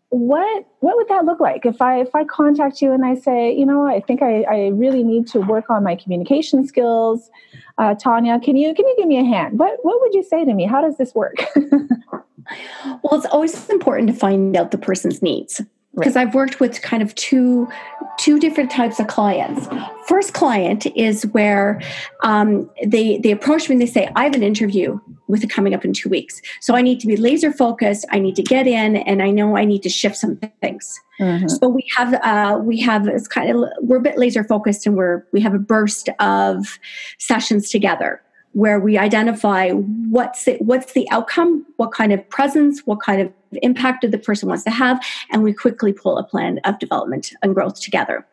[0.10, 3.52] what what would that look like if I if I contact you and I say,
[3.52, 7.32] you know, I think I, I really need to work on my communication skills.
[7.80, 9.58] Uh, Tanya, can you can you give me a hand?
[9.58, 10.66] What what would you say to me?
[10.66, 11.38] How does this work?
[11.56, 15.60] well, it's always important to find out the person's needs
[15.96, 16.28] because right.
[16.28, 17.70] I've worked with kind of two
[18.18, 19.68] two different types of clients.
[20.08, 21.82] First client is where
[22.24, 25.74] um, they they approach me and they say, "I have an interview with it coming
[25.74, 28.06] up in two weeks, so I need to be laser focused.
[28.10, 31.48] I need to get in, and I know I need to shift some things." Mm-hmm.
[31.48, 34.96] So we have uh, we have it's kind of we're a bit laser focused, and
[34.96, 36.80] we're we have a burst of
[37.18, 38.22] sessions together
[38.54, 43.32] where we identify what's it, what's the outcome, what kind of presence, what kind of
[43.62, 47.56] impact the person wants to have, and we quickly pull a plan of development and
[47.56, 48.26] growth together.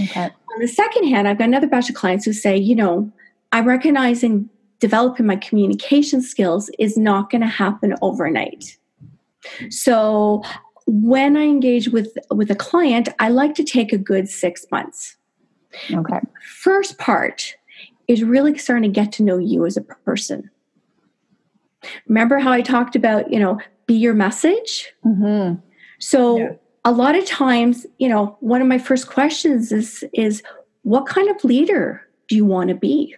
[0.00, 0.24] Okay.
[0.24, 3.12] On the second hand, I've got another batch of clients who say, you know,
[3.52, 8.76] I'm recognizing developing my communication skills is not going to happen overnight.
[9.70, 10.42] So
[10.86, 15.16] when I engage with with a client, I like to take a good six months.
[15.90, 16.20] Okay.
[16.62, 17.56] First part
[18.08, 20.50] is really starting to get to know you as a person.
[22.08, 24.92] Remember how I talked about, you know, be your message?
[25.04, 25.60] Mm-hmm.
[25.98, 26.52] So Yeah.
[26.84, 30.42] a lot of times, you know, one of my first questions is is
[30.82, 33.14] what kind of leader do you want to be?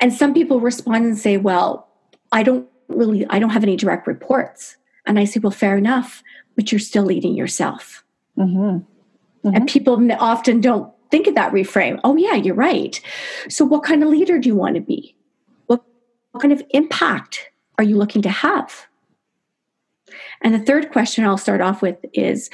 [0.00, 1.88] And some people respond and say, well,
[2.32, 4.76] I don't really I don't have any direct reports.
[5.06, 6.22] And I say, well, fair enough,
[6.54, 8.04] but you're still leading yourself.
[8.38, 8.78] Mm-hmm.
[9.48, 12.00] And people often don't think of that reframe.
[12.02, 13.00] Oh, yeah, you're right.
[13.48, 15.14] So, what kind of leader do you want to be?
[15.66, 15.84] What,
[16.32, 18.86] what kind of impact are you looking to have?
[20.40, 22.50] And the third question I'll start off with is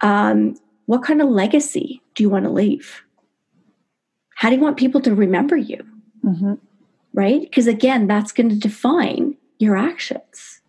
[0.00, 3.02] um, what kind of legacy do you want to leave?
[4.36, 5.84] How do you want people to remember you?
[6.24, 6.54] Mm-hmm.
[7.14, 7.40] right?
[7.40, 10.60] Because again, that's going to define your actions.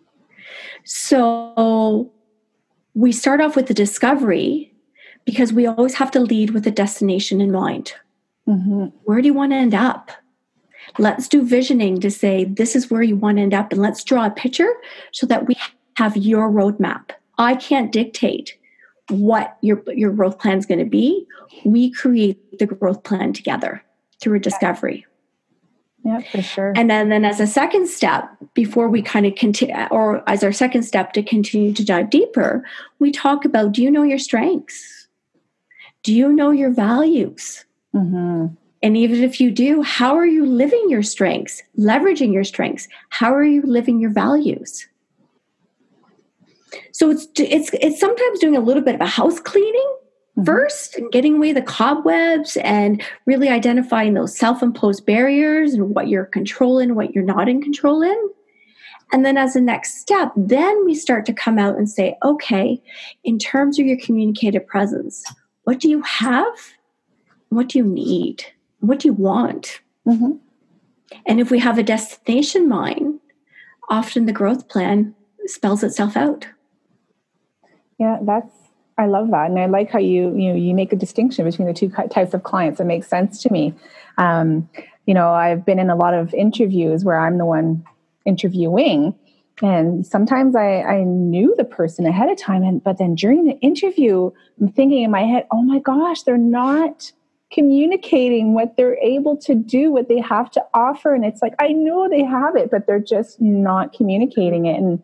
[0.85, 2.09] So
[2.93, 4.70] we start off with the discovery
[5.25, 7.93] because we always have to lead with a destination in mind.
[8.47, 8.86] Mm-hmm.
[9.03, 10.12] Where do you want to end up?
[10.97, 14.03] Let's do visioning to say this is where you want to end up, and let's
[14.03, 14.73] draw a picture
[15.12, 15.55] so that we
[15.95, 17.12] have your roadmap.
[17.38, 18.57] I can't dictate
[19.10, 21.25] what your your growth plan is going to be.
[21.63, 23.84] We create the growth plan together
[24.19, 25.05] through a discovery.
[26.03, 26.73] Yeah, for sure.
[26.75, 30.51] And then, then as a second step, before we kind of continue, or as our
[30.51, 32.65] second step to continue to dive deeper,
[32.99, 35.00] we talk about do you know your strengths?
[36.03, 37.65] Do you know your values?
[37.95, 38.47] mm-hmm.
[38.83, 42.87] And even if you do, how are you living your strengths, leveraging your strengths?
[43.09, 44.87] How are you living your values?
[46.91, 49.97] So it's it's it's sometimes doing a little bit of a house cleaning
[50.37, 50.45] Mhm.
[50.45, 56.25] first and getting away the cobwebs and really identifying those self-imposed barriers and what you're
[56.25, 58.29] controlling what you're not in control in
[59.11, 62.81] and then as a next step then we start to come out and say okay
[63.25, 65.25] in terms of your communicative presence
[65.63, 66.74] what do you have
[67.50, 68.45] what do you need
[68.80, 70.32] what do you want Mm-hmm.
[71.28, 73.19] and if we have a destination mind
[73.89, 75.13] often the growth plan
[75.45, 76.47] spells itself out
[78.00, 78.52] Yeah, that's
[78.97, 81.67] I love that, and I like how you you know, you make a distinction between
[81.67, 82.80] the two types of clients.
[82.80, 83.74] It makes sense to me.
[84.17, 84.67] Um,
[85.06, 87.84] you know, I've been in a lot of interviews where I'm the one
[88.26, 89.13] interviewing,
[89.61, 93.59] and sometimes I I knew the person ahead of time, and but then during the
[93.59, 97.11] interview, I'm thinking in my head, oh my gosh, they're not
[97.51, 101.69] communicating what they're able to do, what they have to offer, and it's like I
[101.69, 105.03] know they have it, but they're just not communicating it, and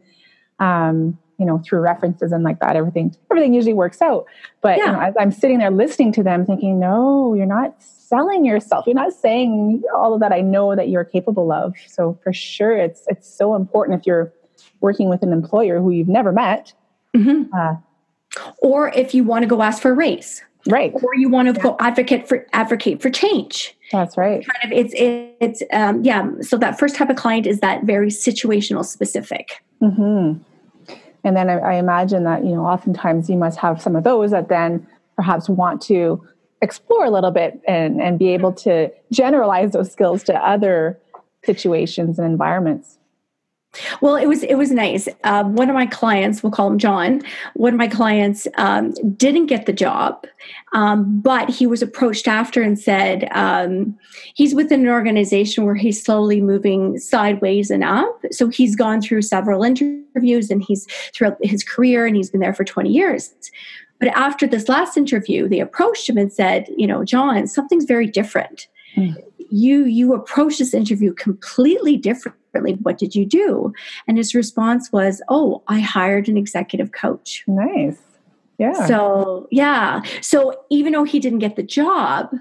[0.59, 4.25] um, you know, through references and like that, everything everything usually works out.
[4.61, 8.45] But you know, as I'm sitting there listening to them, thinking, no, you're not selling
[8.45, 8.85] yourself.
[8.87, 10.31] You're not saying all of that.
[10.31, 11.75] I know that you're capable of.
[11.87, 14.33] So for sure, it's it's so important if you're
[14.81, 16.73] working with an employer who you've never met.
[17.15, 17.49] Mhm.
[17.53, 17.75] Uh,
[18.61, 20.93] or if you want to go ask for a raise right.
[20.93, 24.45] or you want to go advocate for advocate for change That's right.
[24.45, 24.93] kind of it's
[25.39, 30.33] it's um, yeah so that first type of client is that very situational specific hmm
[31.23, 34.31] And then I, I imagine that you know, oftentimes you must have some of those
[34.31, 34.85] that then
[35.15, 36.21] perhaps want to
[36.61, 40.99] explore a little bit and and be able to generalize those skills to other
[41.45, 42.96] situations and environments.
[44.01, 45.07] Well it was it was nice.
[45.23, 47.21] Uh, one of my clients we'll call him john
[47.53, 50.25] one of my clients um, didn't get the job
[50.73, 53.97] um, but he was approached after and said um,
[54.33, 58.21] he's within an organization where he's slowly moving sideways and up.
[58.31, 62.53] So he's gone through several interviews and he's throughout his career and he's been there
[62.53, 63.33] for 20 years.
[63.99, 68.07] But after this last interview they approached him and said you know john something's very
[68.07, 68.67] different.
[68.95, 69.15] Mm.
[69.49, 72.73] You you approached this interview completely differently.
[72.81, 73.73] What did you do?
[74.07, 77.43] And his response was oh i hired an executive coach.
[77.47, 77.97] Nice.
[78.57, 78.87] Yeah.
[78.87, 80.01] so yeah.
[80.21, 82.31] So even though he didn't get the job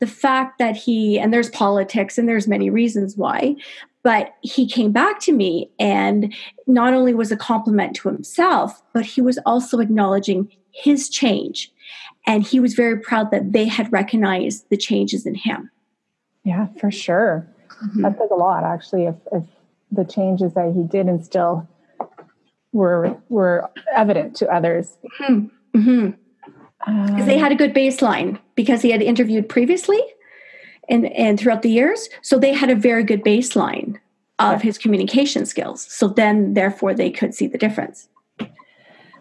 [0.00, 3.54] the fact that he and there's politics and there's many reasons why
[4.02, 6.34] but he came back to me and
[6.66, 11.70] not only was a compliment to himself but he was also acknowledging his change.
[12.26, 15.70] And he was very proud that they had recognized the changes in him
[16.44, 17.46] yeah, for sure.
[17.96, 19.42] That says a lot actually if, if
[19.90, 21.68] the changes that he did instill
[22.72, 24.96] were were evident to others.
[25.20, 25.50] Mhm.
[25.74, 26.14] Mhm.
[26.84, 30.00] because they Um, had a good baseline because he had interviewed previously
[30.88, 33.98] and and throughout the years so they had a very good baseline
[34.40, 38.08] of his communication skills so then therefore they could see the difference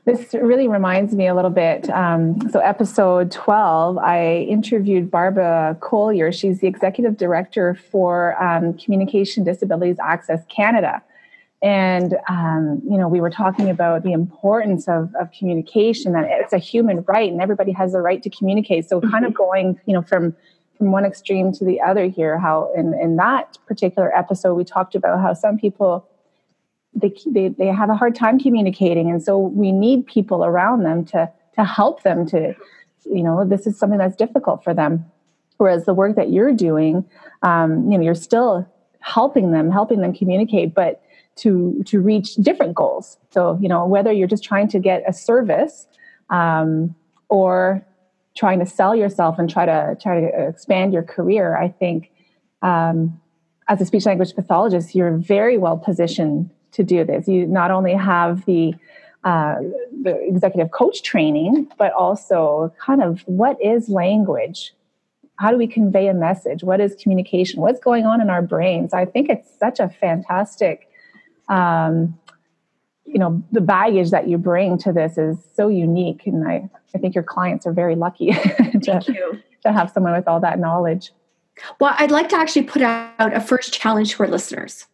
[0.04, 1.88] This really reminds me a little bit.
[1.92, 6.32] Um, so, episode 12, I interviewed Barbara Collier.
[6.32, 11.04] She's the executive director for um, Communication Disabilities Access Canada.
[11.62, 16.54] And, um, you know, we were talking about the importance of, of communication, that it's
[16.54, 18.90] a human right and everybody has the right to communicate.
[18.90, 19.38] So, kind of mm-hmm.
[19.38, 20.36] going, you know, from
[20.80, 24.96] from one extreme to the other here, how in, in that particular episode, we talked
[24.96, 26.08] about how some people
[26.94, 29.10] they, they, they have a hard time communicating.
[29.10, 32.56] And so we need people around them to, to help them to,
[33.06, 35.06] you know, this is something that's difficult for them.
[35.58, 37.06] Whereas the work that you're doing,
[37.44, 38.68] um, you know, you're still
[39.00, 41.02] helping them, helping them communicate, but
[41.38, 43.18] to to reach different goals.
[43.30, 45.88] So, you know, whether you're just trying to get a service
[46.30, 46.94] um,
[47.30, 47.86] or
[48.36, 52.12] trying to sell yourself and try to try to expand your career, I think
[52.62, 53.20] um,
[53.68, 57.28] as a speech language pathologist, you're very well positioned to do this.
[57.28, 58.74] You not only have the
[59.24, 59.58] uh,
[60.02, 64.74] the executive coach training, but also kind of what is language?
[65.36, 66.64] How do we convey a message?
[66.64, 67.62] What is communication?
[67.62, 68.94] What's going on in our brains?
[68.94, 70.90] I think it's such a fantastic,
[71.50, 72.18] um,
[73.06, 76.26] you know, the baggage that you bring to this is so unique.
[76.26, 80.40] And I, I think your clients are very lucky to, to have someone with all
[80.40, 81.12] that knowledge.
[81.80, 84.88] Well, I'd like to actually put out a first challenge to our listeners.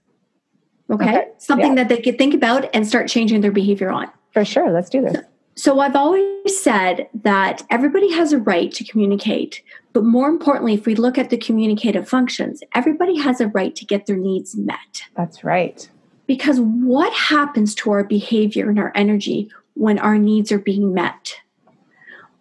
[0.89, 1.09] Okay.
[1.09, 1.27] okay.
[1.37, 1.83] Something yeah.
[1.83, 4.09] that they could think about and start changing their behavior on.
[4.31, 4.71] For sure.
[4.71, 5.17] Let's do this.
[5.55, 9.63] So, I've always said that everybody has a right to communicate.
[9.93, 13.85] But more importantly, if we look at the communicative functions, everybody has a right to
[13.85, 15.01] get their needs met.
[15.15, 15.89] That's right.
[16.27, 21.35] Because what happens to our behavior and our energy when our needs are being met?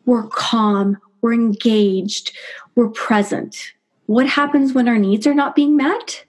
[0.05, 2.37] We're calm, we're engaged,
[2.75, 3.73] we're present.
[4.05, 6.25] What happens when our needs are not being met?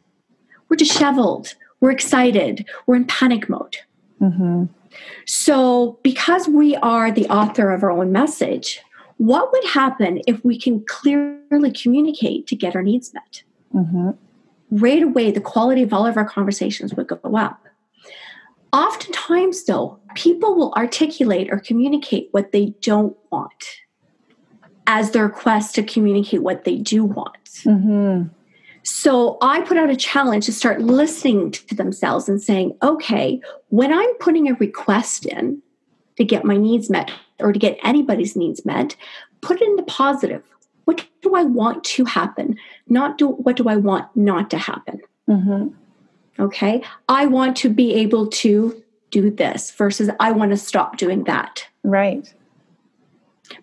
[0.69, 3.77] We're disheveled, we're excited, we're in panic mode.
[4.21, 4.65] Mm-hmm.
[5.25, 8.81] So, because we are the author of our own message,
[9.17, 13.43] what would happen if we can clearly communicate to get our needs met?
[13.73, 14.11] Mm-hmm.
[14.71, 17.65] Right away, the quality of all of our conversations would go up.
[18.73, 23.81] Oftentimes, though, people will articulate or communicate what they don't want
[24.87, 27.43] as their quest to communicate what they do want.
[27.45, 28.27] Mm-hmm.
[28.89, 33.91] So I put out a challenge to start listening to themselves and saying, okay, when
[33.91, 35.61] I'm putting a request in
[36.15, 38.95] to get my needs met or to get anybody's needs met,
[39.41, 40.41] put it the positive.
[40.85, 42.55] What do I want to happen?
[42.87, 45.01] Not do what do I want not to happen?
[45.29, 45.67] Mm-hmm.
[46.41, 46.81] Okay.
[47.09, 51.67] I want to be able to do this versus I want to stop doing that.
[51.83, 52.33] Right.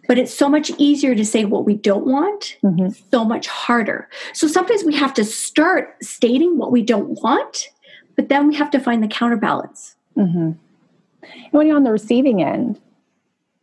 [0.08, 2.88] But it's so much easier to say what we don't want, mm-hmm.
[3.10, 4.08] so much harder.
[4.32, 7.68] So sometimes we have to start stating what we don't want,
[8.16, 9.96] but then we have to find the counterbalance.
[10.16, 10.52] Mm-hmm.
[11.50, 12.80] when you're on the receiving end,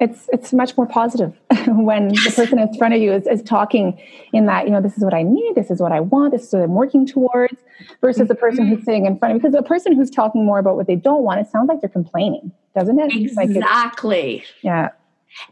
[0.02, 1.34] it's it's much more positive
[1.68, 2.26] when yes.
[2.26, 3.98] the person in front of you is, is talking
[4.34, 6.48] in that you know this is what I need, this is what I want, this
[6.48, 7.56] is what I'm working towards,
[8.02, 8.28] versus mm-hmm.
[8.28, 8.86] the person who's mm-hmm.
[8.86, 9.40] sitting in front of you.
[9.42, 11.90] Because the person who's talking more about what they don't want, it sounds like they're
[11.90, 13.16] complaining, doesn't it?
[13.16, 14.38] Exactly.
[14.38, 14.90] Like yeah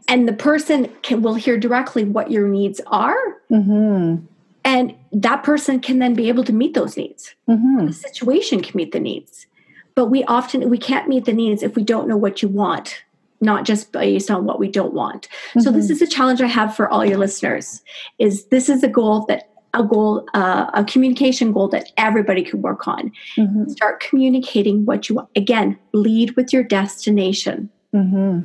[0.08, 4.24] and the person can will hear directly what your needs are mm-hmm.
[4.64, 7.86] and that person can then be able to meet those needs mm-hmm.
[7.86, 9.46] the situation can meet the needs
[9.94, 13.02] but we often we can't meet the needs if we don't know what you want
[13.40, 15.60] not just based on what we don't want mm-hmm.
[15.60, 15.92] so this mm-hmm.
[15.92, 17.82] is a challenge i have for all your listeners
[18.18, 22.60] is this is a goal that a goal uh, a communication goal that everybody can
[22.60, 23.68] work on mm-hmm.
[23.68, 28.40] start communicating what you want again lead with your destination mm-hmm.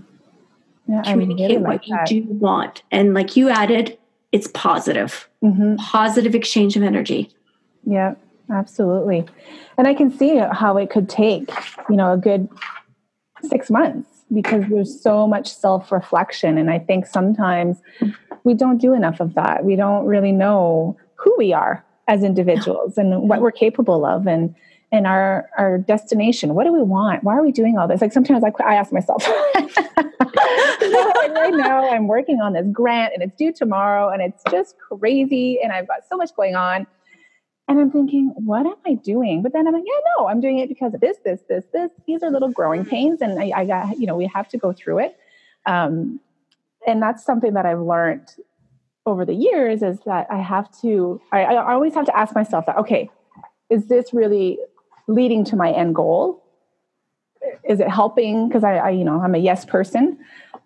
[0.87, 2.83] Yeah, communicate really what like you do want.
[2.91, 3.97] And like you added,
[4.31, 5.75] it's positive, mm-hmm.
[5.77, 7.31] positive exchange of energy.
[7.85, 8.15] Yeah,
[8.51, 9.25] absolutely.
[9.77, 11.49] And I can see how it could take,
[11.89, 12.47] you know, a good
[13.41, 16.57] six months because there's so much self reflection.
[16.57, 17.77] And I think sometimes
[18.43, 19.65] we don't do enough of that.
[19.65, 24.27] We don't really know who we are as individuals and what we're capable of.
[24.27, 24.53] And
[24.91, 26.53] and our our destination.
[26.55, 27.23] What do we want?
[27.23, 28.01] Why are we doing all this?
[28.01, 29.27] Like sometimes i, I ask myself.
[31.35, 35.59] Right now i'm working on this grant and it's due tomorrow and it's just crazy
[35.61, 36.87] and i've got so much going on.
[37.67, 39.41] And i'm thinking what am i doing?
[39.41, 41.91] But then i'm like yeah no i'm doing it because of this this this this.
[42.07, 44.73] These are little growing pains and i, I got you know we have to go
[44.73, 45.17] through it.
[45.65, 46.19] Um,
[46.85, 48.27] and that's something that i've learned
[49.05, 52.65] over the years is that i have to I, I always have to ask myself
[52.67, 53.09] that okay
[53.69, 54.59] is this really
[55.07, 56.43] leading to my end goal?
[57.67, 58.47] Is it helping?
[58.47, 60.17] Because I, I, you know, I'm a yes person.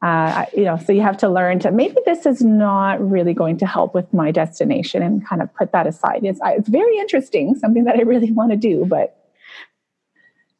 [0.01, 3.57] Uh, you know, so you have to learn to maybe this is not really going
[3.57, 6.23] to help with my destination, and kind of put that aside.
[6.23, 9.17] It's it's very interesting, something that I really want to do, but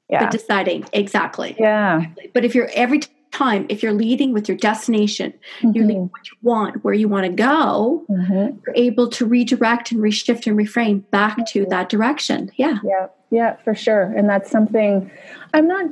[0.09, 1.55] yeah, but deciding exactly.
[1.57, 2.99] Yeah, but if you're every
[3.31, 5.71] time if you're leading with your destination mm-hmm.
[5.75, 8.57] you're leading what you want where you want to go mm-hmm.
[8.65, 11.43] you're able to redirect and reshift and reframe back mm-hmm.
[11.45, 14.03] to that direction yeah yeah yeah, for sure.
[14.03, 15.11] And that's something
[15.53, 15.85] I'm not.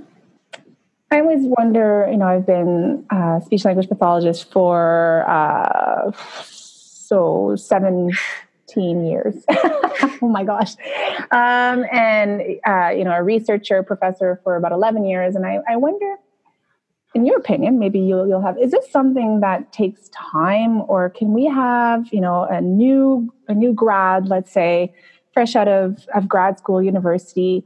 [1.12, 2.08] I always wonder.
[2.12, 3.06] You know, I've been
[3.46, 6.12] speech language pathologist for uh,
[6.44, 9.36] so seventeen years.
[9.50, 10.76] oh my gosh,
[11.32, 15.78] um, and uh, you know, a researcher, professor for about eleven years, and I, I
[15.78, 16.18] wonder
[17.18, 21.34] in your opinion, maybe you'll you'll have is this something that takes time, or can
[21.34, 24.94] we have you know a new a new grad, let's say,
[25.38, 27.64] fresh out of of grad school, university?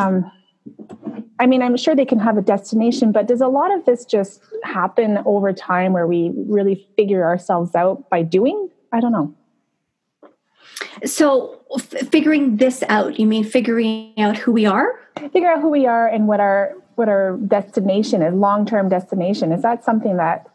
[0.00, 0.28] Um,
[1.38, 4.04] I mean, I'm sure they can have a destination, but does a lot of this
[4.04, 8.68] just happen over time, where we really figure ourselves out by doing?
[8.92, 9.32] I don't know.
[11.04, 14.98] So, f- figuring this out, you mean figuring out who we are?
[15.32, 19.52] Figure out who we are and what our what our destination is, long term destination.
[19.52, 20.48] Is that something that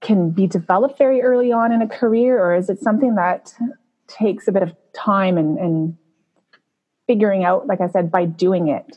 [0.00, 3.52] can be developed very early on in a career, or is it something that
[4.18, 5.96] takes a bit of time and, and
[7.06, 8.96] figuring out, like I said, by doing it?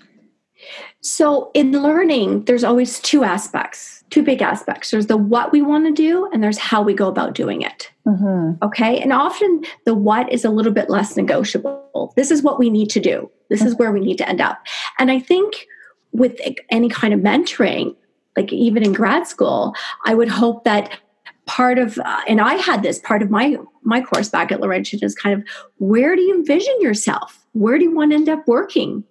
[1.02, 4.92] So, in learning, there's always two aspects, two big aspects.
[4.92, 7.92] There's the what we want to do, and there's how we go about doing it.
[8.08, 8.64] Mm-hmm.
[8.64, 9.00] Okay.
[9.00, 12.14] And often the what is a little bit less negotiable.
[12.16, 13.68] This is what we need to do, this mm-hmm.
[13.68, 14.64] is where we need to end up.
[14.98, 15.68] And I think
[16.14, 16.40] with
[16.70, 17.96] any kind of mentoring,
[18.38, 19.74] like even in grad school,
[20.06, 20.98] I would hope that
[21.46, 25.00] part of uh, and i had this part of my my course back at laurentian
[25.04, 28.48] is kind of where do you envision yourself where do you want to end up
[28.48, 29.04] working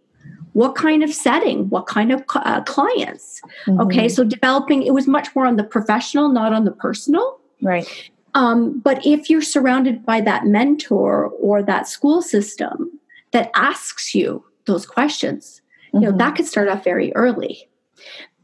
[0.53, 3.81] what kind of setting what kind of uh, clients mm-hmm.
[3.81, 8.11] okay so developing it was much more on the professional not on the personal right
[8.37, 12.99] um, but if you're surrounded by that mentor or that school system
[13.31, 15.63] that asks you those questions
[15.95, 16.19] you know, mm-hmm.
[16.19, 17.69] that could start off very early.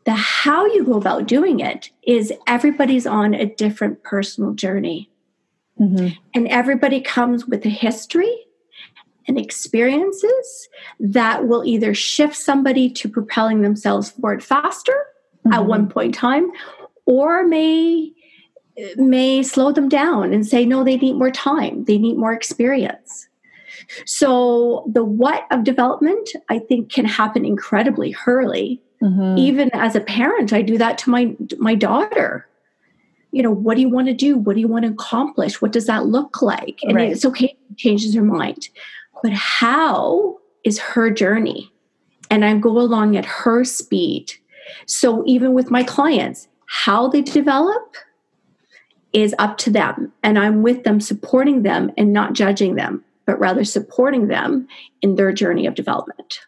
[0.04, 5.10] The how you go about doing it is everybody's on a different personal journey.
[5.78, 6.08] Mm-hmm.
[6.34, 8.34] And everybody comes with a history
[9.28, 15.06] and experiences that will either shift somebody to propelling themselves forward faster
[15.46, 15.52] mm-hmm.
[15.52, 16.50] at one point in time
[17.06, 18.12] or may
[18.96, 23.28] may slow them down and say no they need more time they need more experience
[24.04, 28.80] so the what of development, I think, can happen incredibly early.
[29.02, 29.38] Mm-hmm.
[29.38, 32.46] Even as a parent, I do that to my my daughter.
[33.32, 34.36] You know, what do you want to do?
[34.36, 35.62] What do you want to accomplish?
[35.62, 36.80] What does that look like?
[36.82, 37.12] And right.
[37.12, 38.68] it's okay, changes her mind.
[39.22, 41.72] But how is her journey?
[42.30, 44.32] And I go along at her speed.
[44.86, 47.96] So even with my clients, how they develop
[49.12, 50.12] is up to them.
[50.22, 54.66] And I'm with them, supporting them and not judging them but rather supporting them
[55.02, 56.40] in their journey of development.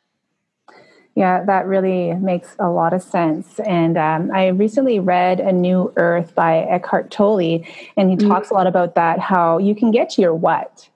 [1.15, 3.61] Yeah, that really makes a lot of sense.
[3.61, 7.63] And um, I recently read A New Earth by Eckhart Tolle,
[7.97, 8.29] and he mm-hmm.
[8.29, 10.89] talks a lot about that how you can get to your what,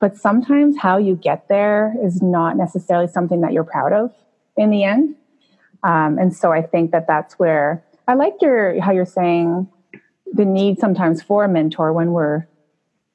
[0.00, 4.12] but sometimes how you get there is not necessarily something that you're proud of
[4.56, 5.14] in the end.
[5.84, 9.68] Um, and so I think that that's where I like your how you're saying
[10.32, 12.46] the need sometimes for a mentor when we're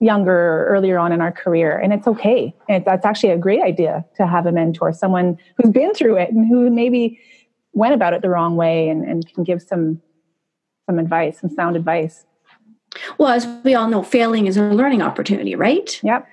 [0.03, 2.53] younger earlier on in our career and it's okay.
[2.67, 6.29] And that's actually a great idea to have a mentor someone who's been through it
[6.31, 7.19] and who maybe
[7.71, 10.01] went about it the wrong way and, and can give some
[10.85, 12.25] some advice some sound advice.
[13.17, 15.99] Well as we all know failing is a learning opportunity right?
[16.03, 16.27] Yep.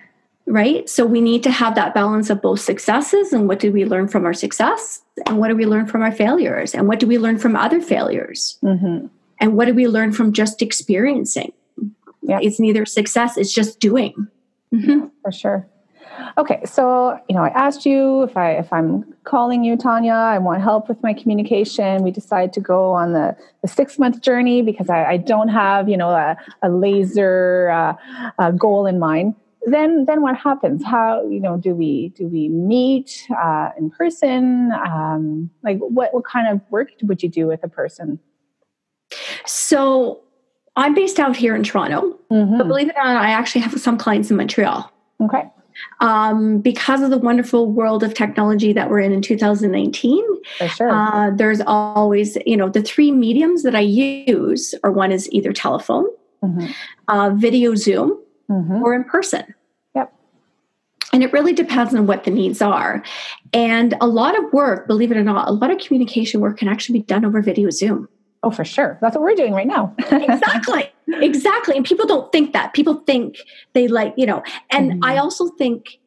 [0.47, 0.89] Right?
[0.89, 4.09] So we need to have that balance of both successes and what did we learn
[4.09, 7.19] from our success and what do we learn from our failures and what do we
[7.19, 8.59] learn from other failures?
[8.65, 9.07] Mm-hmm.
[9.39, 11.53] and what do we learn from just experiencing
[12.23, 12.39] yeah.
[12.43, 14.29] it's neither success it's just doing.
[14.75, 15.07] Mm-hmm.
[15.23, 15.67] for sure.
[16.39, 20.39] Okay so you know i asked you if i if i'm calling you tanya i
[20.39, 22.03] want help with my communication.
[22.03, 25.89] We decide to go on the, the six month journey because I, I, don't have
[25.89, 27.95] you know a, a laser uh,
[28.39, 29.35] a goal in mind.
[29.67, 30.85] Then then what happens?
[30.85, 34.73] How you know do we do we meet uh, in person?
[34.73, 38.19] Um, like what what kind of work would you do with a person?
[39.47, 40.21] So
[40.77, 42.59] I'm based out here in Toronto, mm-hmm.
[42.59, 44.91] but believe it or not, I actually have some clients in Montreal.
[45.21, 45.51] Okay.
[46.01, 50.25] Um, because of the wonderful world of technology that we're in in 2019,
[50.69, 50.91] sure.
[50.91, 55.53] uh, there's always, you know, the three mediums that I use, or one is either
[55.53, 56.07] telephone,
[56.43, 56.67] mm-hmm.
[57.09, 58.19] uh, video Zoom,
[58.51, 58.83] mm-hmm.
[58.83, 59.55] or in person.
[59.95, 60.13] Yep.
[61.13, 63.03] And it really depends on what the needs are.
[63.53, 66.69] And a lot of work, believe it or not, a lot of communication work can
[66.69, 68.09] actually be done over video Zoom.
[68.43, 68.99] Oh, for sure.
[69.03, 69.95] That's what we're doing right now.
[69.99, 70.93] exactly.
[71.13, 71.77] Exactly.
[71.77, 72.73] And people don't think that.
[72.73, 73.39] People think
[73.73, 75.05] they like, you know, and mm-hmm.
[75.05, 75.99] I also think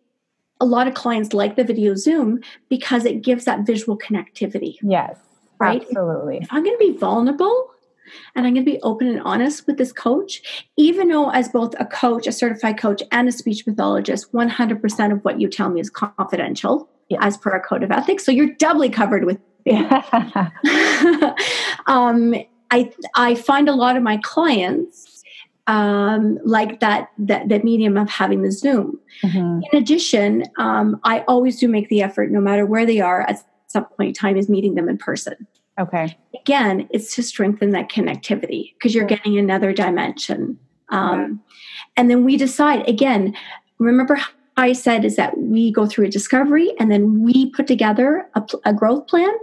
[0.61, 4.77] a lot of clients like the video Zoom because it gives that visual connectivity.
[4.81, 5.19] Yes.
[5.59, 5.81] Right?
[5.81, 6.37] Absolutely.
[6.37, 7.69] If, if I'm going to be vulnerable
[8.35, 10.41] and I'm going to be open and honest with this coach,
[10.77, 15.19] even though, as both a coach, a certified coach, and a speech pathologist, 100% of
[15.25, 16.89] what you tell me is confidential.
[17.19, 18.25] As per our code of ethics.
[18.25, 19.39] So you're doubly covered with.
[21.87, 22.35] um,
[22.71, 25.23] I I find a lot of my clients
[25.67, 28.99] um, like that that that medium of having the Zoom.
[29.23, 29.61] Mm-hmm.
[29.71, 33.39] In addition, um, I always do make the effort, no matter where they are at
[33.67, 35.47] some point in time, is meeting them in person.
[35.79, 36.17] Okay.
[36.39, 40.59] Again, it's to strengthen that connectivity because you're getting another dimension.
[40.89, 41.41] Um,
[41.97, 43.35] And then we decide again.
[43.79, 44.17] Remember,
[44.57, 48.43] I said is that we go through a discovery and then we put together a,
[48.65, 49.33] a growth plan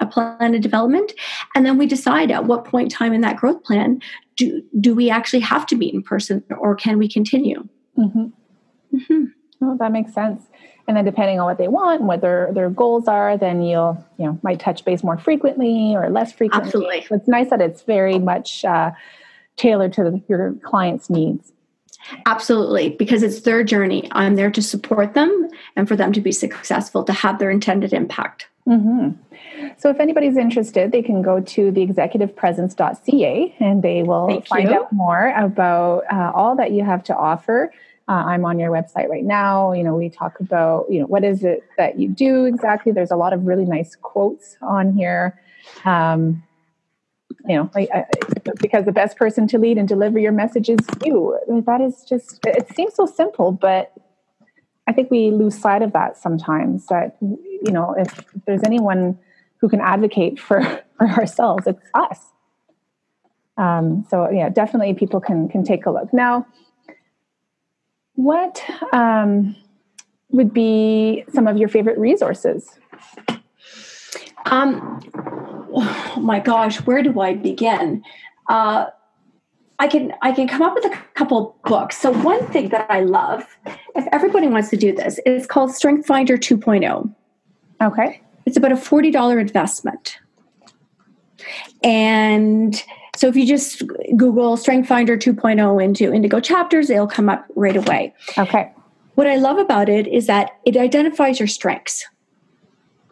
[0.00, 1.12] a plan of development
[1.54, 4.00] and then we decide at what point in time in that growth plan
[4.36, 7.66] do do we actually have to meet in person or can we continue?
[7.96, 8.96] Mm-hmm.
[8.96, 9.24] Mm-hmm.
[9.62, 10.42] Oh, that makes sense.
[10.86, 14.04] And then depending on what they want and what their, their goals are then you'll
[14.18, 16.66] you know might touch base more frequently or less frequently.
[16.66, 17.04] Absolutely.
[17.08, 18.90] So it's nice that it's very much uh,
[19.56, 21.52] tailored to your client's needs
[22.26, 24.08] Absolutely, because it's their journey.
[24.12, 27.92] I'm there to support them and for them to be successful, to have their intended
[27.92, 28.48] impact.
[28.68, 29.10] Mm-hmm.
[29.78, 34.76] So, if anybody's interested, they can go to theexecutivepresence.ca and they will Thank find you.
[34.76, 37.72] out more about uh, all that you have to offer.
[38.08, 39.72] Uh, I'm on your website right now.
[39.72, 42.92] You know, we talk about, you know, what is it that you do exactly.
[42.92, 45.40] There's a lot of really nice quotes on here.
[45.84, 46.42] Um,
[47.46, 48.02] you know, like, uh,
[48.60, 51.38] because the best person to lead and deliver your message is you.
[51.66, 53.92] That is just, it seems so simple, but
[54.86, 56.86] I think we lose sight of that sometimes.
[56.86, 59.18] That you know, if, if there's anyone
[59.58, 60.60] who can advocate for
[60.98, 62.20] for ourselves, it's us.
[63.56, 66.12] Um, so yeah, definitely people can can take a look.
[66.12, 66.46] Now,
[68.14, 68.62] what
[68.92, 69.56] um,
[70.30, 72.78] would be some of your favorite resources?
[74.46, 75.00] Um,
[75.74, 78.02] oh my gosh, where do I begin?
[78.48, 78.86] Uh,
[79.78, 81.96] I can I can come up with a couple books.
[81.96, 83.44] So one thing that I love,
[83.96, 87.12] if everybody wants to do this, is called Strength Finder 2.0.
[87.82, 88.20] Okay.
[88.46, 90.18] It's about a $40 investment.
[91.82, 92.82] And
[93.16, 93.82] so if you just
[94.16, 98.14] Google Strength Finder 2.0 into Indigo chapters, it'll come up right away.
[98.38, 98.72] Okay.
[99.14, 102.06] What I love about it is that it identifies your strengths.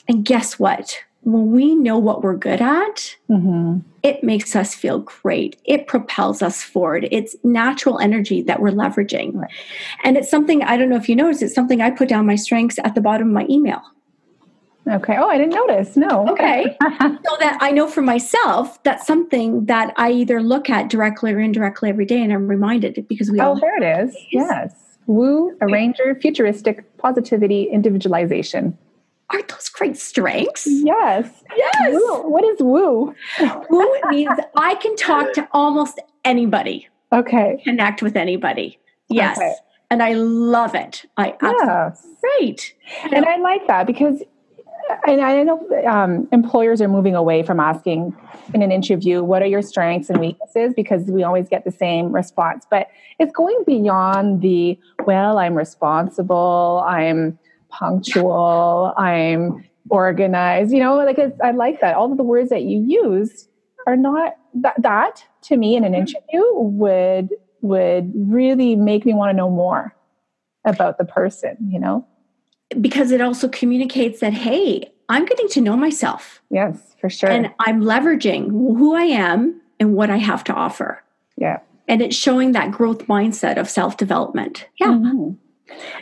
[0.09, 1.05] And guess what?
[1.23, 3.79] When we know what we're good at, mm-hmm.
[4.03, 5.61] it makes us feel great.
[5.65, 7.09] It propels us forward.
[7.13, 9.35] It's natural energy that we're leveraging.
[9.35, 9.51] Right.
[10.03, 12.35] And it's something, I don't know if you noticed, it's something I put down my
[12.35, 13.81] strengths at the bottom of my email.
[14.91, 15.17] Okay.
[15.17, 15.97] Oh, I didn't notice.
[15.97, 16.29] No.
[16.29, 16.77] Okay.
[17.01, 21.39] so that I know for myself that's something that I either look at directly or
[21.39, 23.57] indirectly every day and I'm reminded because we oh, all.
[23.57, 24.17] Oh, there it is.
[24.33, 24.75] Yes.
[25.07, 28.77] Woo, arranger, futuristic, positivity, individualization
[29.33, 30.67] aren't those great strengths?
[30.67, 31.29] Yes.
[31.57, 31.93] Yes.
[31.93, 32.29] Woo.
[32.29, 33.15] What is woo?
[33.71, 36.89] woo means I can talk to almost anybody.
[37.13, 37.61] Okay.
[37.65, 38.79] Connect with anybody.
[39.09, 39.39] Yes.
[39.39, 39.55] Okay.
[39.91, 41.05] And I love it.
[41.19, 42.07] I yes.
[42.21, 42.75] great.
[43.13, 44.23] And I like that because
[45.07, 48.17] and I know um, employers are moving away from asking
[48.53, 50.75] in an interview, what are your strengths and weaknesses?
[50.75, 52.67] Because we always get the same response.
[52.69, 57.39] But it's going beyond the, well, I'm responsible, I'm
[57.73, 60.73] punctual, I'm organized.
[60.73, 61.97] You know, like I like that.
[61.97, 63.49] All of the words that you use
[63.87, 64.81] are not that.
[64.83, 66.01] That to me in an mm-hmm.
[66.01, 69.95] interview would would really make me want to know more
[70.65, 71.57] about the person.
[71.69, 72.07] You know,
[72.81, 76.43] because it also communicates that hey, I'm getting to know myself.
[76.51, 77.31] Yes, for sure.
[77.31, 81.03] And I'm leveraging who I am and what I have to offer.
[81.37, 81.59] Yeah.
[81.89, 84.69] And it's showing that growth mindset of self development.
[84.79, 84.89] Yeah.
[84.89, 85.33] Mm-hmm.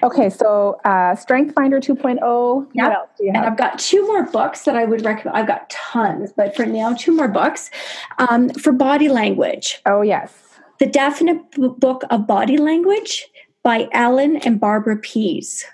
[0.03, 2.69] Okay, so uh, Strength Finder 2.0.
[2.73, 2.85] Yeah.
[2.85, 3.43] What else do you have?
[3.43, 5.37] And I've got two more books that I would recommend.
[5.37, 7.71] I've got tons, but for now, two more books
[8.19, 9.81] um, for body language.
[9.87, 10.33] Oh, yes.
[10.79, 13.27] The Definite Book of Body Language
[13.63, 15.65] by Allan and Barbara Pease.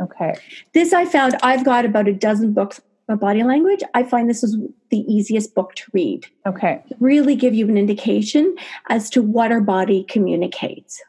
[0.00, 0.34] Okay.
[0.74, 3.80] This I found, I've got about a dozen books of body language.
[3.94, 4.56] I find this is
[4.90, 6.26] the easiest book to read.
[6.46, 6.82] Okay.
[6.98, 8.54] Really give you an indication
[8.88, 11.00] as to what our body communicates.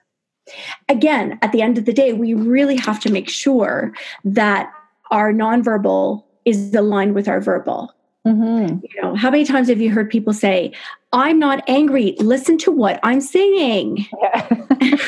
[0.89, 4.71] Again, at the end of the day, we really have to make sure that
[5.11, 7.93] our nonverbal is aligned with our verbal.
[8.25, 8.77] Mm-hmm.
[8.83, 10.71] You know, how many times have you heard people say,
[11.11, 12.15] "I'm not angry.
[12.19, 14.47] Listen to what I'm saying." Yeah.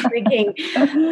[0.06, 0.54] Freaking,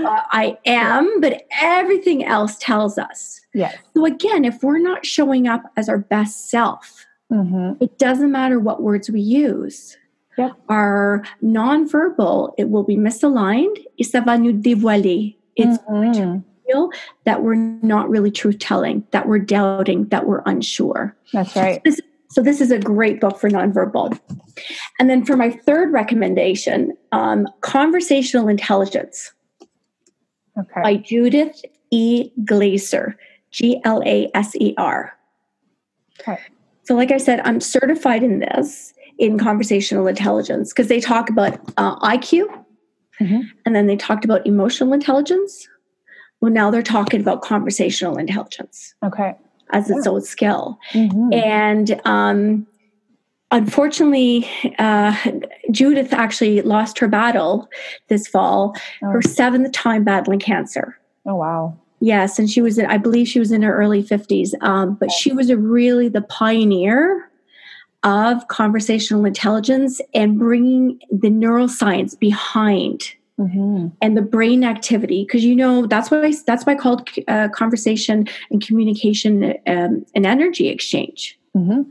[0.06, 3.40] uh, I am, but everything else tells us.
[3.54, 3.78] Yes.
[3.94, 7.82] So again, if we're not showing up as our best self, mm-hmm.
[7.82, 9.98] it doesn't matter what words we use.
[10.38, 10.52] Yep.
[10.70, 13.78] Our nonverbal, it will be misaligned.
[14.00, 15.36] Et ça va nous dévoiler.
[15.56, 15.94] It's mm-hmm.
[15.94, 16.90] going to feel
[17.26, 21.16] that we're not really truth telling, that we're doubting, that we're unsure.
[21.34, 21.76] That's right.
[21.76, 24.20] So this, so this is a great book for nonverbal.
[25.00, 29.32] And then for my third recommendation, um, Conversational Intelligence
[30.58, 30.82] okay.
[30.82, 32.32] by Judith E.
[32.44, 33.16] Glaser.
[33.54, 35.18] G L A S E R.
[36.20, 36.40] Okay.
[36.84, 41.60] So, like I said, I'm certified in this in conversational intelligence because they talk about
[41.78, 42.46] uh, IQ
[43.22, 43.44] Mhm.
[43.66, 45.68] and then they talked about emotional intelligence.
[46.42, 49.36] Well, now they're talking about conversational intelligence Okay.
[49.72, 50.80] as its own skill.
[50.94, 51.34] Mhm.
[51.34, 52.68] And um,
[53.52, 54.50] unfortunately,
[54.80, 55.16] uh,
[55.72, 57.70] Judith actually lost her battle
[58.10, 59.12] this fall, Oh.
[59.12, 60.98] her seventh time battling cancer.
[61.26, 61.76] Oh wow.
[62.02, 65.10] Yes, and she was in, I believe she was in her early 50s, um, but
[65.12, 67.30] she was a really the pioneer
[68.04, 75.24] of conversational intelligence and bringing the neuroscience behind hmm and the brain activity.
[75.24, 80.26] Because you know that's I that's why I called uh, conversation and communication um, an
[80.26, 81.38] energy exchange.
[81.54, 81.84] Hmm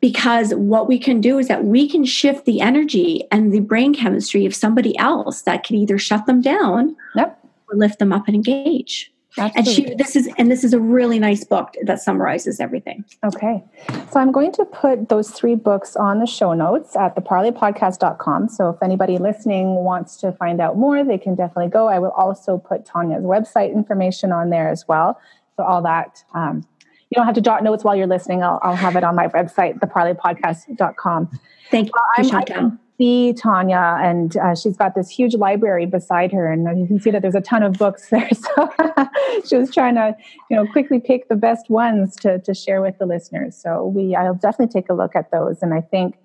[0.00, 3.92] because what we can do is that we can shift the energy and the brain
[3.92, 7.44] chemistry of somebody else that can either shut them down Yep.
[7.68, 11.18] or lift them up and engage and she this is and this is a really
[11.18, 13.64] nice book that summarizes everything Okay.
[14.10, 18.48] So I'm going to put those three books on the show notes at theparleypodcast.com.
[18.48, 21.88] So if anybody listening wants to find out more, they can definitely go.
[21.88, 25.20] I will also put Tanya's website information on there as well.
[25.56, 26.66] So all that, um,
[27.10, 28.42] you don't have to jot notes while you're listening.
[28.42, 31.40] I'll, I'll have it on my website, theparleypodcast.com.
[31.70, 32.54] thank you I'm, I Chantal.
[32.54, 37.00] can see Tanya, and uh, she's got this huge library beside her, and you can
[37.00, 38.28] see that there's a ton of books there.
[38.32, 38.70] So
[39.48, 40.14] she was trying to,
[40.50, 43.56] you know, quickly pick the best ones to to share with the listeners.
[43.56, 46.16] So we, I'll definitely take a look at those, and I think.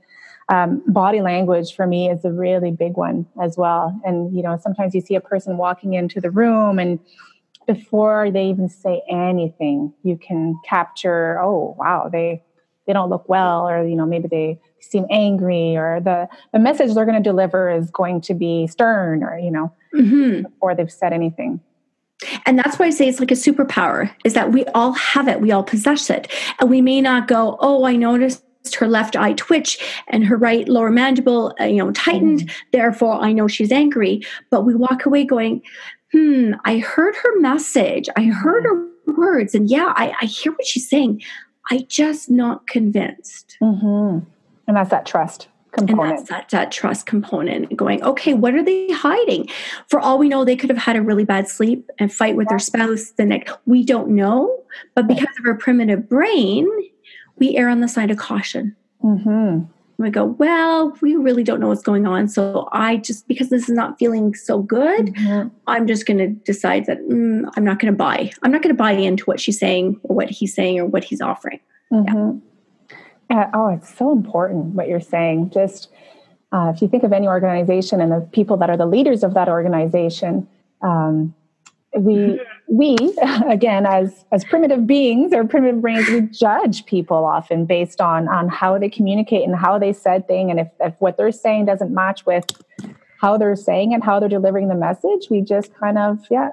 [0.50, 3.98] Um, body language for me is a really big one as well.
[4.04, 7.00] And, you know, sometimes you see a person walking into the room and
[7.66, 12.44] before they even say anything, you can capture, oh, wow, they,
[12.86, 16.94] they don't look well, or, you know, maybe they seem angry, or the, the message
[16.94, 20.44] they're going to deliver is going to be stern, or, you know, Mhm.
[20.44, 21.60] before they've said anything.
[22.46, 25.42] And that's why I say it's like a superpower is that we all have it,
[25.42, 26.32] we all possess it.
[26.60, 28.44] And we may not go, oh, I noticed
[28.80, 29.78] her left eye twitch
[30.08, 32.50] and her right lower mandible, uh, you know, tightened.
[32.72, 34.22] Therefore, I know she's angry.
[34.52, 35.62] But we walk away going,
[36.14, 38.08] hmm, I heard her message.
[38.16, 39.54] I heard her words.
[39.54, 41.22] And yeah, I, I hear what she's saying.
[41.70, 43.58] I just not convinced.
[43.62, 44.26] Mm-hmm.
[44.68, 46.02] And that's that trust Component.
[46.02, 49.50] And that's that, that trust component going, okay, what are they hiding?
[49.88, 52.48] For all we know, they could have had a really bad sleep and fight with
[52.50, 53.56] their spouse the next.
[53.66, 54.56] We don't know.
[54.94, 56.70] But because of our primitive brain,
[57.40, 58.76] we err on the side of caution.
[59.04, 59.64] mm-hmm.
[59.98, 62.28] We go, well, we really don't know what's going on.
[62.28, 65.52] So I just, because this is not feeling so good, Mhm.
[65.68, 68.32] I'm just going to decide that mm, I'm not going to buy.
[68.42, 71.04] I'm not going to buy into what she's saying or what he's saying or what
[71.04, 71.60] he's offering.
[71.92, 72.42] Mhm.
[72.42, 72.53] Yeah,
[73.30, 75.52] oh, it's so important what you're saying.
[75.52, 75.90] Just
[76.52, 79.34] uh, if you think of any organization and the people that are the leaders of
[79.34, 80.48] that organization,
[80.82, 81.34] um,
[81.98, 82.96] we we
[83.48, 88.48] again as as primitive beings or primitive brains, we judge people often based on on
[88.50, 91.94] how they communicate and how they said thing, and if, if what they're saying doesn't
[91.94, 92.46] match with
[93.20, 96.50] how they're saying it, how they're delivering the message, we just kind of yeah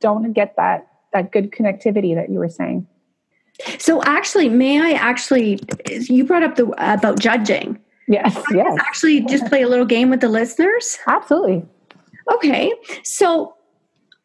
[0.00, 2.86] don't get that that good connectivity that you were saying.
[3.78, 7.78] So actually, may I actually, you brought up the about judging.
[8.08, 10.98] Yes, yes, actually just play a little game with the listeners?
[11.06, 11.64] absolutely.
[12.34, 12.72] Okay.
[13.04, 13.54] So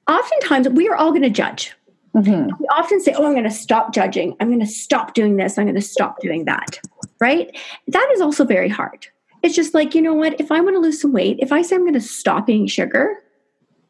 [0.09, 1.73] oftentimes we are all going to judge.
[2.13, 4.36] hmm We often say, Oh, I'm going to stop judging.
[4.39, 5.57] I'm going to stop doing this.
[5.57, 6.79] I'm going to stop doing that.
[7.19, 7.55] Right?
[7.88, 9.07] That is also very hard.
[9.43, 10.39] It's just like, you know what?
[10.39, 12.67] If I want to lose some weight, if I say I'm going to stop eating
[12.67, 13.15] sugar,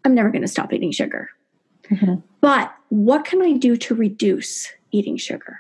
[0.04, 1.30] I'm never going to stop eating sugar.
[1.90, 2.22] Mhm.
[2.42, 5.60] But what can I do to reduce eating sugar?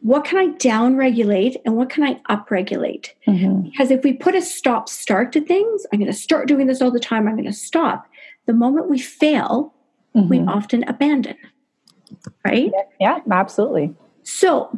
[0.00, 3.14] What can I down regulate and what can I up regulate?
[3.24, 6.66] hmm Because if we put a stop start to things, I'm going to start doing
[6.66, 8.06] this all the time, I'm going to stop.
[8.46, 9.72] The moment we fail,
[10.14, 10.48] we Mhm.
[10.48, 11.36] often abandon.
[12.44, 12.70] Right?
[13.00, 13.94] Yeah, absolutely.
[14.24, 14.76] So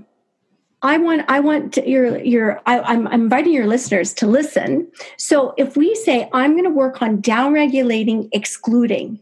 [0.82, 4.86] I want I want your your I, I'm, I'm inviting your listeners to listen.
[5.16, 9.18] So if we say I'm going to work on down regulating, excluding,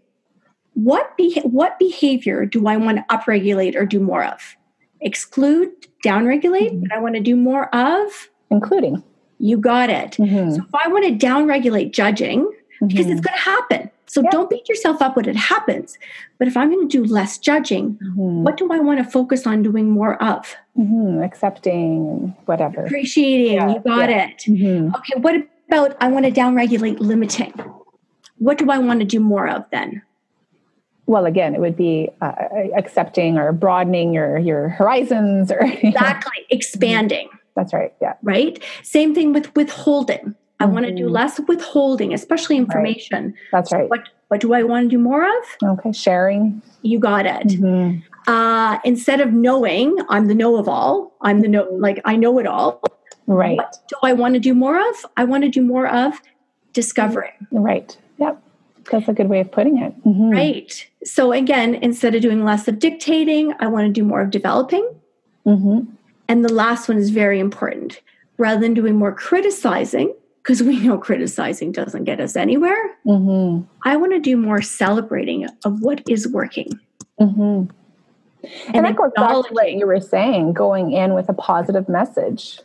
[0.74, 4.56] what be, what behavior do I want to upregulate or do more of?
[5.02, 5.70] Exclude,
[6.02, 8.28] down regulate, but I want to do more of.
[8.50, 9.02] Including.
[9.38, 10.12] You got it.
[10.12, 10.54] Mhm.
[10.56, 12.48] So if I want to down regulate judging,
[12.86, 13.90] because it's going to happen.
[14.06, 14.30] So Yeah.
[14.30, 15.96] don't beat yourself up when it happens.
[16.38, 18.42] But if I'm going to do less judging, Mhm.
[18.44, 20.54] what do I want to focus on doing more of?
[20.78, 21.24] Mhm.
[21.24, 22.84] Accepting whatever.
[22.84, 24.26] Appreciating, Yeah, you got yeah.
[24.28, 24.44] it.
[24.46, 24.94] Mhm.
[24.96, 25.34] Okay, what
[25.68, 27.52] about I want to down regulate limiting?
[28.38, 30.02] What do I want to do more of then?
[31.06, 32.32] Well, again, it would be uh,
[32.76, 35.90] accepting or broadening your your horizons, or you know.
[35.90, 37.92] Exactly, expanding, that's right.
[38.00, 38.14] Yeah.
[38.22, 38.62] right?
[38.82, 40.34] Same thing with withholding.
[40.60, 43.34] I want to do less withholding, especially information.
[43.50, 43.90] That's right.
[43.90, 45.44] What what do I want to do more of?
[45.78, 45.90] Okay.
[45.92, 46.62] Sharing.
[46.82, 47.48] You got it.
[47.60, 48.02] Mhm.
[48.28, 52.38] uh, instead of knowing I'm the know of all, I'm the know, like I know
[52.38, 52.80] it all.
[53.26, 53.56] Right.
[53.56, 55.04] What do I want to do more of?
[55.16, 56.14] I want to do more of
[56.72, 57.32] discovering.
[57.50, 57.96] Right.
[58.18, 58.40] Yep.
[58.90, 59.92] That's a good way of putting it.
[60.04, 60.30] Mm-hmm.
[60.30, 60.88] Right.
[61.04, 64.88] So again, instead of doing less of dictating, I want to do more of developing.
[65.46, 65.90] Mm-hmm.
[66.28, 68.00] And the last one is very important.
[68.38, 73.64] Rather than doing more criticizing, because we know criticizing doesn't get us anywhere, Mm-hmm.
[73.84, 76.78] I want to do more celebrating of what is working.
[77.20, 77.70] Mm-hmm.
[78.74, 82.60] And, that goes back to what you were saying, going in with a positive message.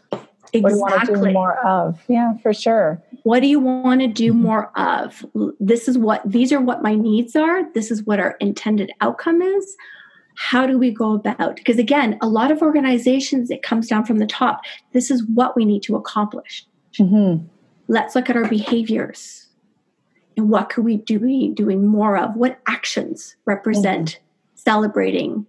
[0.52, 1.34] What do you want to do Exactly.
[1.34, 2.00] more of?
[2.08, 3.02] Yeah, for sure.
[3.24, 5.26] What do you want to do more of?
[5.60, 7.72] This is what these are what my needs are.
[7.74, 9.76] This is what our intended outcome is.
[10.36, 11.56] How do we go about?
[11.56, 14.62] Because again, a lot of organizations it comes down from the top.
[14.93, 16.66] This is what we need to accomplish.
[17.00, 17.45] Mm-hmm.
[17.88, 19.48] Let's look at our behaviors.
[20.38, 22.36] And what could we do be doing more of?
[22.36, 24.20] What actions represent
[24.54, 25.45] celebrating,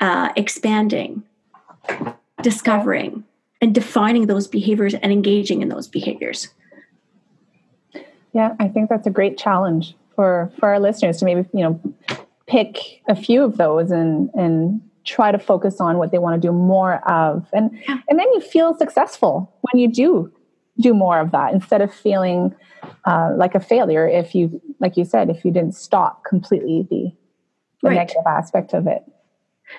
[0.00, 1.22] uh, expanding,
[2.42, 3.22] discovering,
[3.66, 6.48] and defining those behaviors and engaging in those behaviors?
[8.32, 11.80] Yeah, I think that's a great challenge for for our listeners to maybe you know
[12.46, 16.48] pick a few of those and and try to focus on what they want to
[16.48, 17.98] do more of, and Yeah.
[18.08, 20.32] and then you feel successful when you do
[20.78, 22.54] do more of that instead of feeling
[23.04, 27.10] uh, like a failure if you like you said if you didn't stop completely the
[27.82, 27.96] the Right.
[27.96, 29.02] negative aspect of it.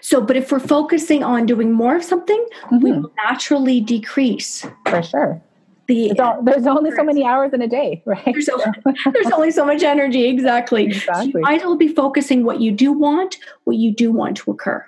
[0.01, 3.01] So, but if we're focusing on doing more of something, we Mhm.
[3.03, 5.41] will naturally decrease For sure,
[5.87, 6.07] the.
[6.07, 8.23] there's, al- there's only so many hours in a day, right?
[8.25, 8.49] There's,
[9.13, 10.91] there's only so much energy, exactly.
[10.91, 11.31] So Exactly.
[11.35, 14.51] you might as well be focusing what you do want, what you do want to
[14.51, 14.85] occur,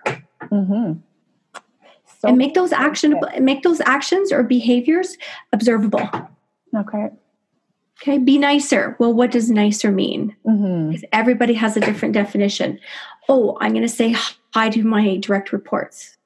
[0.52, 0.94] Mm-hmm.
[2.22, 5.18] So and make those actionable, make those actions or behaviors
[5.54, 6.02] observable.
[6.76, 7.08] okay.
[8.02, 8.96] Okay, be nicer.
[9.00, 10.36] Well, what does nicer mean?
[10.46, 12.78] hmm everybody has a different definition.
[13.30, 14.16] Oh, I'm going to say
[14.54, 16.18] hi to my direct reports.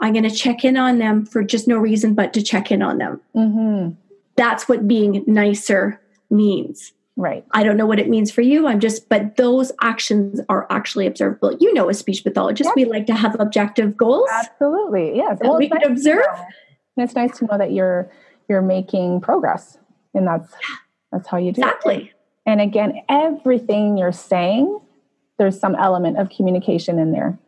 [0.00, 2.82] I'm going to check in on them for just no reason but to check in
[2.82, 3.20] on them.
[3.34, 3.90] hmm
[4.36, 6.92] That's what being nicer means.
[7.16, 7.44] Right.
[7.50, 8.68] I don't know what it means for you.
[8.68, 11.56] I'm just, but those actions are actually observable.
[11.58, 14.28] You know, as speech pathologists, we like to have objective goals.
[14.32, 15.16] Absolutely.
[15.16, 15.40] Yes.
[15.40, 16.26] That we can nice observe.
[16.96, 18.08] And it's nice to know that you're
[18.48, 19.78] you're making progress.
[20.14, 20.52] And that's
[21.10, 21.64] that's how you do it.
[21.64, 22.12] Exactly.
[22.46, 24.80] And again, everything you're saying,
[25.38, 27.38] there's some element of communication in there.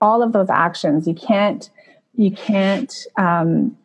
[0.00, 1.70] All of those actions, you can't
[2.16, 3.76] you can't um,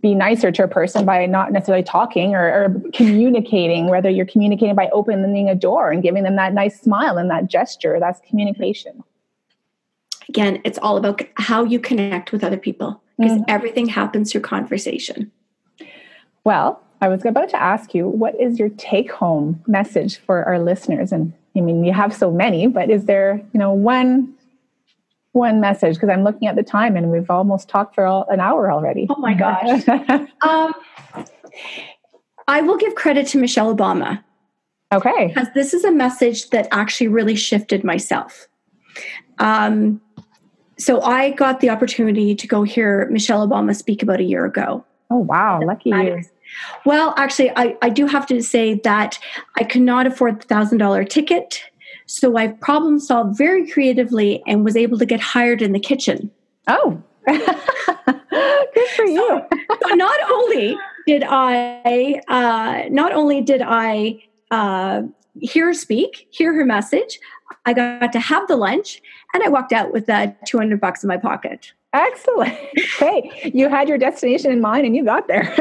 [0.00, 3.86] be nicer to a person by not necessarily talking or, or communicating.
[3.86, 7.46] Whether you're communicating by opening a door and giving them that nice smile and that
[7.46, 9.04] gesture, that's communication.
[10.28, 13.44] Again, it's all about how you connect with other people because Mhm.
[13.48, 15.30] everything happens through conversation.
[16.44, 20.58] Well, I was about to ask you, what is your take home message for our
[20.58, 21.12] listeners?
[21.12, 24.34] And I mean, you have so many, but is there, you know, one
[25.32, 25.94] one message?
[25.94, 29.06] Because I'm looking at the time and we've almost talked for all, an hour already.
[29.08, 29.82] Oh my gosh.
[30.42, 30.72] Um,
[32.48, 34.24] I will give credit to Michelle Obama
[34.92, 35.28] okay.
[35.28, 38.48] because this is a message that actually really shifted myself.
[39.38, 40.00] Um,
[40.78, 44.84] so I got the opportunity to go hear Michelle Obama speak about a year ago.
[45.10, 46.22] Oh wow, lucky you.
[46.84, 49.18] Well, actually, I, I do have to say that
[49.58, 51.62] I cannot afford the thousand dollar ticket.
[52.06, 56.30] So I've problem solved very creatively and was able to get hired in the kitchen.
[56.66, 57.02] Oh.
[57.26, 59.42] Good for you.
[59.82, 60.76] so not only
[61.06, 65.02] did I, uh, not only did I uh,
[65.40, 67.20] hear her speak, hear her message,
[67.66, 69.02] I got to have the lunch,
[69.34, 70.06] and I walked out with
[70.46, 71.72] two hundred bucks in my pocket.
[71.92, 72.56] Excellent.
[72.98, 75.54] Hey, you had your destination in mind and you got there.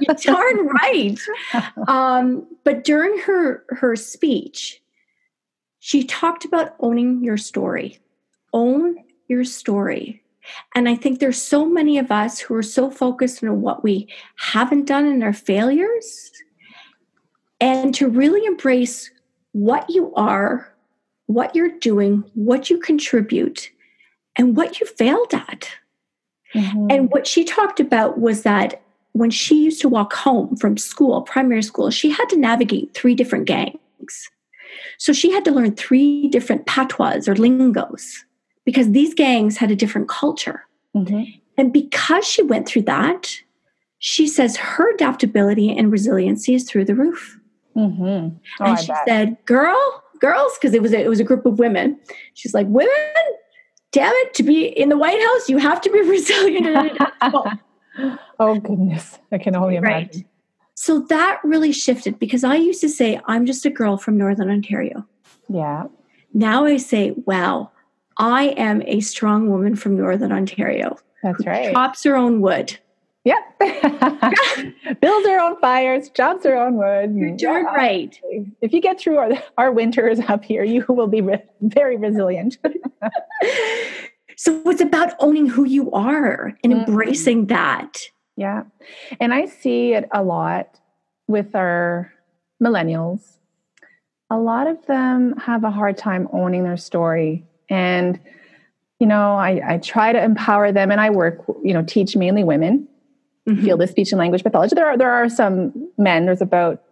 [0.00, 1.18] You're darn right.
[1.86, 4.82] Um, but during her her speech,
[5.78, 8.00] she talked about owning your story.
[8.52, 8.96] Own
[9.28, 10.22] your story.
[10.74, 14.08] And I think there's so many of us who are so focused on what we
[14.36, 16.32] haven't done and our failures
[17.60, 19.10] and to really embrace
[19.52, 20.74] what you are,
[21.26, 23.70] what you're doing, what you contribute,
[24.40, 25.68] and what you failed at.
[26.54, 26.90] Mhm.
[26.90, 28.80] And what she talked about was that
[29.12, 33.14] when she used to walk home from school, primary school, she had to navigate three
[33.14, 34.30] different gangs.
[34.98, 38.24] So she had to learn three different patois or lingos
[38.64, 40.64] because these gangs had a different culture.
[40.96, 41.38] Mhm.
[41.58, 43.42] And because she went through that,
[43.98, 47.38] she says her adaptability and resiliency is through the roof.
[47.76, 48.36] Mhm.
[48.60, 49.04] Oh, and I she bet.
[49.06, 51.98] said, "Girl, girls," because it was a, it was a group of women.
[52.34, 53.26] She's like, "Women,
[53.92, 56.98] damn it, to be in the White House, you have to be resilient and
[58.38, 59.92] oh goodness, I can only imagine.
[59.92, 60.14] Right.
[60.14, 60.26] imagine.
[60.74, 64.50] So that really shifted because I used to say, I'm just a girl from Northern
[64.50, 65.06] Ontario.
[65.48, 65.84] Yeah.
[66.32, 67.70] Now I say, wow,
[68.16, 70.96] I am a strong woman from Northern Ontario.
[71.22, 71.74] That's right.
[71.74, 72.78] Chops her own wood.
[73.24, 73.58] Yep.
[75.00, 77.14] Builds her own fires, chops her own wood.
[77.14, 77.74] You're doing yeah.
[77.74, 78.20] right.
[78.62, 82.56] If you get through our, our winters up here, you will be re- very resilient.
[84.36, 86.88] so it's about owning who you are and mm-hmm.
[86.88, 87.98] embracing that.
[88.36, 88.64] Yeah.
[89.20, 90.80] And I see it a lot
[91.28, 92.10] with our
[92.62, 93.36] millennials.
[94.30, 97.44] A lot of them have a hard time owning their story.
[97.68, 98.18] And,
[98.98, 102.44] you know, I, I try to empower them and I work, you know, teach mainly
[102.44, 102.88] women
[103.50, 103.64] mm-hmm.
[103.64, 104.74] field of speech and language pathology.
[104.74, 106.26] There are there are some men.
[106.26, 106.82] There's about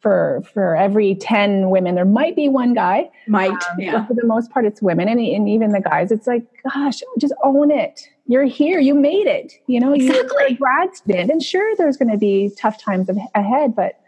[0.00, 4.06] for for every 10 women there might be one guy might um, yeah.
[4.06, 7.34] for the most part it's women and, and even the guys it's like gosh just
[7.42, 10.36] own it you're here you made it you know exactly.
[10.38, 14.00] you're a grad student and sure there's going to be tough times ahead but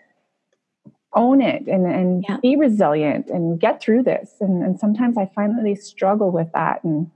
[1.15, 2.37] own it and, and yeah.
[2.41, 6.51] be resilient and get through this and, and sometimes i find that they struggle with
[6.53, 7.11] that and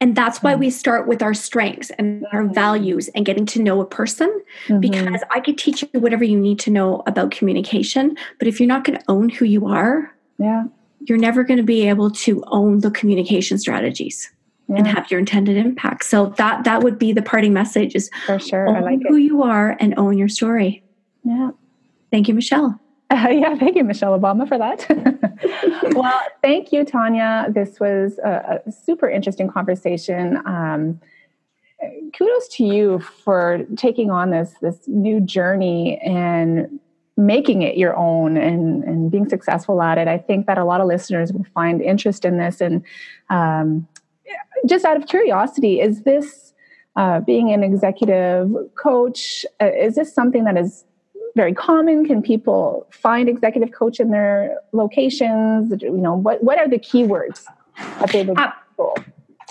[0.00, 0.60] and that's why mm.
[0.60, 4.28] we start with our strengths and our values and getting to know a person.
[4.66, 4.80] Mm-hmm.
[4.80, 8.68] Because I could teach you whatever you need to know about communication, but if you're
[8.68, 10.64] not going to own who you are, yeah,
[11.00, 14.30] you're never going to be able to own the communication strategies
[14.68, 14.76] yeah.
[14.76, 16.04] and have your intended impact.
[16.04, 18.68] So that that would be the parting message: is for sure.
[18.68, 19.22] Own I like who it.
[19.22, 20.82] you are and own your story.
[21.24, 21.50] Yeah.
[22.10, 22.80] Thank you, Michelle.
[23.10, 24.86] Uh, yeah, thank you, Michelle Obama, for that.
[25.94, 27.46] well, thank you, Tanya.
[27.50, 30.36] This was a, a super interesting conversation.
[30.46, 31.00] Um,
[32.16, 36.78] kudos to you for taking on this this new journey and
[37.16, 40.08] making it your own and, and being successful at it.
[40.08, 42.60] I think that a lot of listeners will find interest in this.
[42.60, 42.82] And
[43.28, 43.86] um,
[44.66, 46.54] just out of curiosity, is this
[46.96, 49.44] uh, being an executive coach?
[49.60, 50.84] Uh, is this something that is
[51.36, 52.06] very common?
[52.06, 55.72] Can people find executive coach in their locations?
[55.82, 57.44] You know, what, what are the keywords
[57.76, 58.38] that they would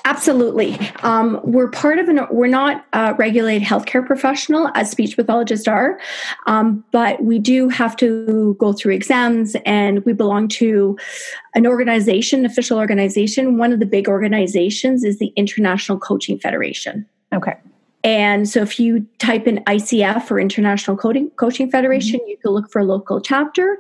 [0.06, 0.80] Absolutely.
[1.04, 6.00] Um, we're part of an, we're not a regulated healthcare professional as speech pathologists are,
[6.48, 10.98] um, but we do have to go through exams and we belong to
[11.54, 13.58] an organization, official organization.
[13.58, 17.06] One of the big organizations is the International Coaching Federation.
[17.34, 17.56] Okay.
[18.10, 22.30] And so if you type in ICF or International Coding, Coaching Federation, mm-hmm.
[22.30, 23.78] you can look for a local chapter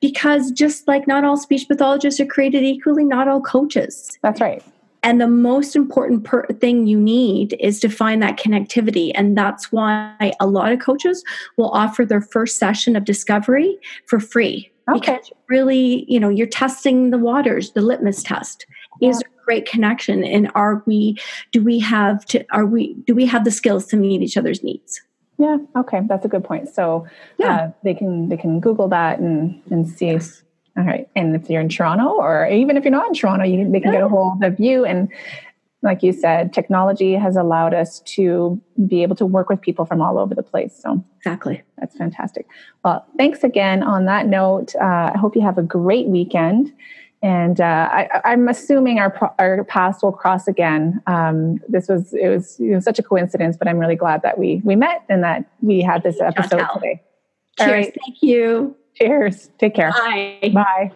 [0.00, 4.18] because just like not all speech pathologists are created equally, not all coaches.
[4.20, 4.64] That's right.
[5.04, 9.12] And the most important per- thing you need is to find that connectivity.
[9.14, 11.22] And that's why a lot of coaches
[11.56, 14.72] will offer their first session of discovery for free.
[14.90, 14.98] Okay.
[14.98, 18.66] Because really, you know, you're testing the waters, the litmus test.
[19.00, 19.10] Yeah.
[19.10, 21.18] Is great connection and are we
[21.52, 24.62] do we have to are we do we have the skills to meet each other's
[24.62, 25.00] needs?
[25.38, 26.68] Yeah okay that's a good point.
[26.68, 27.06] So
[27.38, 27.54] yeah.
[27.54, 30.42] Uh, they can they can google that and and see yes.
[30.76, 33.56] all right and if you're in toronto or even if you're not in toronto you,
[33.72, 34.00] they can yeah.
[34.00, 34.84] get a hold of you.
[34.84, 35.08] And
[35.80, 40.02] like you said technology has allowed us to be able to work with people from
[40.02, 40.78] all over the place.
[40.78, 41.62] So exactly.
[41.78, 42.44] that's fantastic.
[42.84, 43.82] Well thanks again.
[43.82, 46.74] On that note uh, i hope you have a great weekend
[47.22, 51.02] and uh, I, am assuming our our paths will cross again.
[51.06, 54.38] Um, this was it was you know, such a coincidence, but I'm really glad that
[54.38, 57.02] we we met and that we had this episode today.
[57.58, 57.86] Cheers!
[57.86, 58.76] Thank you.
[58.94, 59.50] Cheers.
[59.58, 59.90] Take care.
[59.92, 60.50] Bye.
[60.52, 60.92] Bye.